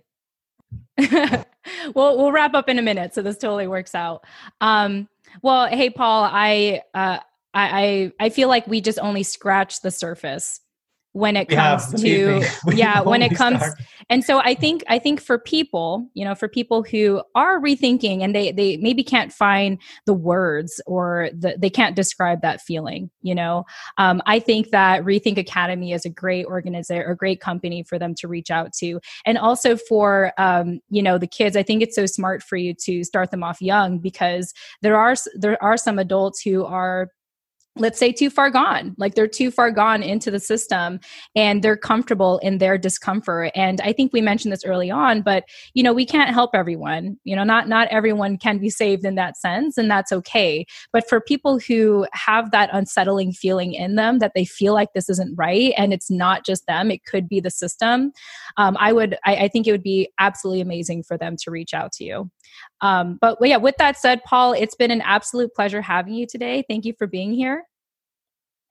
well, 1.94 2.16
we'll 2.16 2.32
wrap 2.32 2.54
up 2.54 2.68
in 2.68 2.78
a 2.78 2.82
minute, 2.82 3.14
so 3.14 3.22
this 3.22 3.38
totally 3.38 3.66
works 3.66 3.94
out. 3.94 4.24
Um, 4.60 5.08
well, 5.42 5.66
hey, 5.66 5.90
Paul, 5.90 6.24
I, 6.24 6.82
uh, 6.94 7.18
I, 7.52 7.82
I, 7.82 8.12
I 8.26 8.28
feel 8.30 8.48
like 8.48 8.66
we 8.66 8.80
just 8.80 8.98
only 8.98 9.22
scratched 9.22 9.82
the 9.82 9.90
surface 9.90 10.60
when 11.12 11.36
it 11.36 11.48
We 11.48 11.56
comes 11.56 11.90
have, 11.90 12.00
to 12.00 12.46
yeah 12.76 13.00
when 13.00 13.20
it 13.20 13.34
comes 13.34 13.58
started. 13.58 13.84
and 14.10 14.24
so 14.24 14.38
i 14.38 14.54
think 14.54 14.84
i 14.88 14.98
think 14.98 15.20
for 15.20 15.38
people 15.38 16.08
you 16.14 16.24
know 16.24 16.36
for 16.36 16.46
people 16.48 16.84
who 16.84 17.20
are 17.34 17.60
rethinking 17.60 18.22
and 18.22 18.32
they 18.32 18.52
they 18.52 18.76
maybe 18.76 19.02
can't 19.02 19.32
find 19.32 19.78
the 20.06 20.14
words 20.14 20.80
or 20.86 21.30
the, 21.36 21.56
they 21.58 21.70
can't 21.70 21.96
describe 21.96 22.42
that 22.42 22.60
feeling 22.60 23.10
you 23.22 23.34
know 23.34 23.64
um, 23.98 24.22
i 24.26 24.38
think 24.38 24.70
that 24.70 25.02
rethink 25.02 25.36
academy 25.36 25.92
is 25.92 26.04
a 26.04 26.10
great 26.10 26.44
organizer 26.44 27.02
a 27.02 27.16
great 27.16 27.40
company 27.40 27.82
for 27.82 27.98
them 27.98 28.14
to 28.14 28.28
reach 28.28 28.50
out 28.50 28.72
to 28.72 29.00
and 29.26 29.36
also 29.36 29.76
for 29.76 30.32
um, 30.38 30.78
you 30.90 31.02
know 31.02 31.18
the 31.18 31.26
kids 31.26 31.56
i 31.56 31.62
think 31.62 31.82
it's 31.82 31.96
so 31.96 32.06
smart 32.06 32.40
for 32.40 32.56
you 32.56 32.72
to 32.72 33.02
start 33.02 33.32
them 33.32 33.42
off 33.42 33.60
young 33.60 33.98
because 33.98 34.54
there 34.80 34.96
are 34.96 35.16
there 35.34 35.60
are 35.60 35.76
some 35.76 35.98
adults 35.98 36.40
who 36.40 36.64
are 36.64 37.10
let's 37.80 37.98
say 37.98 38.12
too 38.12 38.30
far 38.30 38.50
gone. 38.50 38.94
Like 38.98 39.14
they're 39.14 39.26
too 39.26 39.50
far 39.50 39.70
gone 39.70 40.02
into 40.02 40.30
the 40.30 40.38
system 40.38 41.00
and 41.34 41.62
they're 41.62 41.76
comfortable 41.76 42.38
in 42.38 42.58
their 42.58 42.78
discomfort. 42.78 43.50
And 43.54 43.80
i 43.80 43.92
think 43.92 44.12
we 44.12 44.20
mentioned 44.20 44.52
this 44.52 44.64
early 44.64 44.90
on 44.90 45.22
but 45.22 45.44
you 45.74 45.82
know 45.82 45.92
we 45.92 46.06
can't 46.06 46.30
help 46.30 46.50
everyone. 46.54 47.18
You 47.24 47.34
know 47.36 47.44
not 47.44 47.68
not 47.68 47.88
everyone 47.88 48.38
can 48.38 48.58
be 48.58 48.70
saved 48.70 49.04
in 49.04 49.14
that 49.16 49.36
sense 49.36 49.78
and 49.78 49.90
that's 49.90 50.12
okay. 50.12 50.66
But 50.92 51.08
for 51.08 51.20
people 51.20 51.58
who 51.58 52.06
have 52.12 52.50
that 52.50 52.70
unsettling 52.72 53.32
feeling 53.32 53.72
in 53.72 53.94
them 53.96 54.18
that 54.18 54.32
they 54.34 54.44
feel 54.44 54.74
like 54.74 54.92
this 54.94 55.08
isn't 55.08 55.34
right 55.36 55.72
and 55.76 55.92
it's 55.92 56.10
not 56.10 56.44
just 56.44 56.66
them 56.66 56.90
it 56.90 57.04
could 57.04 57.28
be 57.28 57.40
the 57.40 57.50
system 57.50 58.12
um, 58.56 58.76
i 58.78 58.92
would 58.92 59.16
I, 59.24 59.36
I 59.36 59.48
think 59.48 59.66
it 59.66 59.72
would 59.72 59.82
be 59.82 60.10
absolutely 60.18 60.60
amazing 60.60 61.02
for 61.02 61.16
them 61.16 61.36
to 61.42 61.50
reach 61.50 61.74
out 61.74 61.92
to 61.92 62.04
you. 62.04 62.30
Um, 62.80 63.18
but 63.20 63.38
yeah 63.40 63.56
with 63.56 63.76
that 63.78 63.96
said 63.96 64.22
paul 64.24 64.52
it's 64.52 64.74
been 64.74 64.90
an 64.90 65.00
absolute 65.02 65.54
pleasure 65.54 65.82
having 65.82 66.14
you 66.14 66.26
today. 66.26 66.64
Thank 66.68 66.84
you 66.84 66.94
for 66.98 67.06
being 67.06 67.32
here 67.32 67.64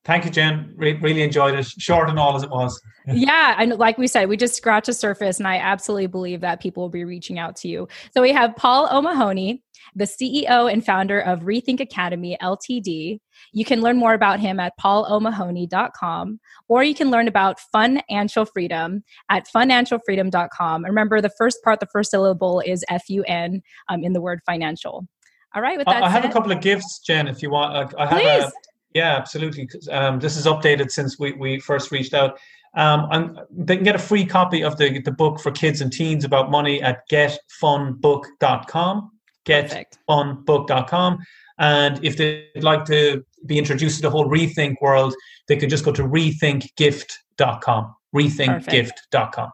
Thank 0.05 0.25
you, 0.25 0.31
Jen. 0.31 0.73
Re- 0.75 0.99
really 1.01 1.21
enjoyed 1.21 1.55
it. 1.55 1.65
Short 1.65 2.09
and 2.09 2.17
all 2.17 2.35
as 2.35 2.43
it 2.43 2.49
was. 2.49 2.79
yeah 3.13 3.55
and 3.57 3.77
like 3.77 3.97
we 3.97 4.07
said 4.07 4.29
we 4.29 4.37
just 4.37 4.55
scratched 4.55 4.87
the 4.87 4.93
surface 4.93 5.39
and 5.39 5.47
i 5.47 5.57
absolutely 5.57 6.07
believe 6.07 6.41
that 6.41 6.61
people 6.61 6.83
will 6.83 6.89
be 6.89 7.03
reaching 7.03 7.39
out 7.39 7.55
to 7.55 7.67
you 7.67 7.87
so 8.13 8.21
we 8.21 8.31
have 8.31 8.55
paul 8.55 8.87
o'mahony 8.91 9.63
the 9.95 10.05
ceo 10.05 10.71
and 10.71 10.85
founder 10.85 11.19
of 11.21 11.41
rethink 11.41 11.79
academy 11.79 12.37
ltd 12.41 13.19
you 13.53 13.65
can 13.65 13.81
learn 13.81 13.97
more 13.97 14.13
about 14.13 14.39
him 14.39 14.59
at 14.59 14.73
paulomahony.com 14.79 16.39
or 16.67 16.83
you 16.83 16.93
can 16.93 17.09
learn 17.09 17.27
about 17.27 17.59
funancial 17.73 18.47
freedom 18.53 19.03
at 19.29 19.47
funancialfreedom.com 19.47 20.83
and 20.83 20.91
remember 20.91 21.21
the 21.21 21.31
first 21.37 21.63
part 21.63 21.79
the 21.79 21.87
first 21.87 22.11
syllable 22.11 22.61
is 22.65 22.83
f-u-n 22.89 23.61
um, 23.89 24.03
in 24.03 24.13
the 24.13 24.21
word 24.21 24.39
financial 24.45 25.07
all 25.55 25.61
right 25.61 25.77
with 25.77 25.87
that 25.87 26.03
I, 26.03 26.05
I 26.05 26.09
have 26.09 26.23
said, 26.23 26.29
a 26.29 26.33
couple 26.33 26.51
of 26.51 26.61
gifts, 26.61 26.99
Jen, 26.99 27.27
if 27.27 27.41
you 27.41 27.49
want. 27.49 27.73
Like, 27.73 27.95
I 27.97 28.05
have 28.05 28.21
please 28.21 28.43
a 28.43 28.68
Yeah, 28.93 29.15
absolutely. 29.15 29.69
Um, 29.91 30.19
this 30.19 30.35
is 30.35 30.45
updated 30.45 30.91
since 30.91 31.19
we, 31.19 31.33
we 31.33 31.59
first 31.59 31.91
reached 31.91 32.13
out. 32.13 32.39
Um, 32.75 33.39
they 33.51 33.75
can 33.75 33.83
get 33.83 33.95
a 33.95 33.99
free 33.99 34.25
copy 34.25 34.63
of 34.63 34.77
the, 34.77 34.99
the 34.99 35.11
book 35.11 35.39
for 35.39 35.51
kids 35.51 35.81
and 35.81 35.91
teens 35.91 36.23
about 36.23 36.51
money 36.51 36.81
at 36.81 37.07
getfunbook.com. 37.09 39.11
Getfunbook.com. 39.45 41.19
And 41.59 42.05
if 42.05 42.17
they'd 42.17 42.63
like 42.63 42.85
to 42.85 43.25
be 43.45 43.57
introduced 43.57 43.97
to 43.97 44.01
the 44.03 44.09
whole 44.09 44.25
rethink 44.25 44.75
world, 44.81 45.13
they 45.47 45.57
could 45.57 45.69
just 45.69 45.83
go 45.83 45.91
to 45.91 46.03
rethinkgift.com. 46.03 47.95
Rethinkgift.com. 48.15 49.51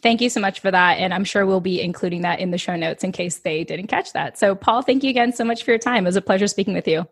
Thank 0.00 0.20
you 0.20 0.30
so 0.30 0.40
much 0.40 0.60
for 0.60 0.70
that. 0.70 0.98
And 0.98 1.14
I'm 1.14 1.24
sure 1.24 1.46
we'll 1.46 1.60
be 1.60 1.80
including 1.80 2.22
that 2.22 2.40
in 2.40 2.50
the 2.50 2.58
show 2.58 2.74
notes 2.74 3.04
in 3.04 3.12
case 3.12 3.38
they 3.38 3.62
didn't 3.62 3.86
catch 3.86 4.12
that. 4.14 4.36
So, 4.36 4.54
Paul, 4.54 4.82
thank 4.82 5.04
you 5.04 5.10
again 5.10 5.32
so 5.32 5.44
much 5.44 5.62
for 5.62 5.70
your 5.70 5.78
time. 5.78 6.04
It 6.04 6.08
was 6.08 6.16
a 6.16 6.22
pleasure 6.22 6.48
speaking 6.48 6.74
with 6.74 6.88
you. 6.88 7.06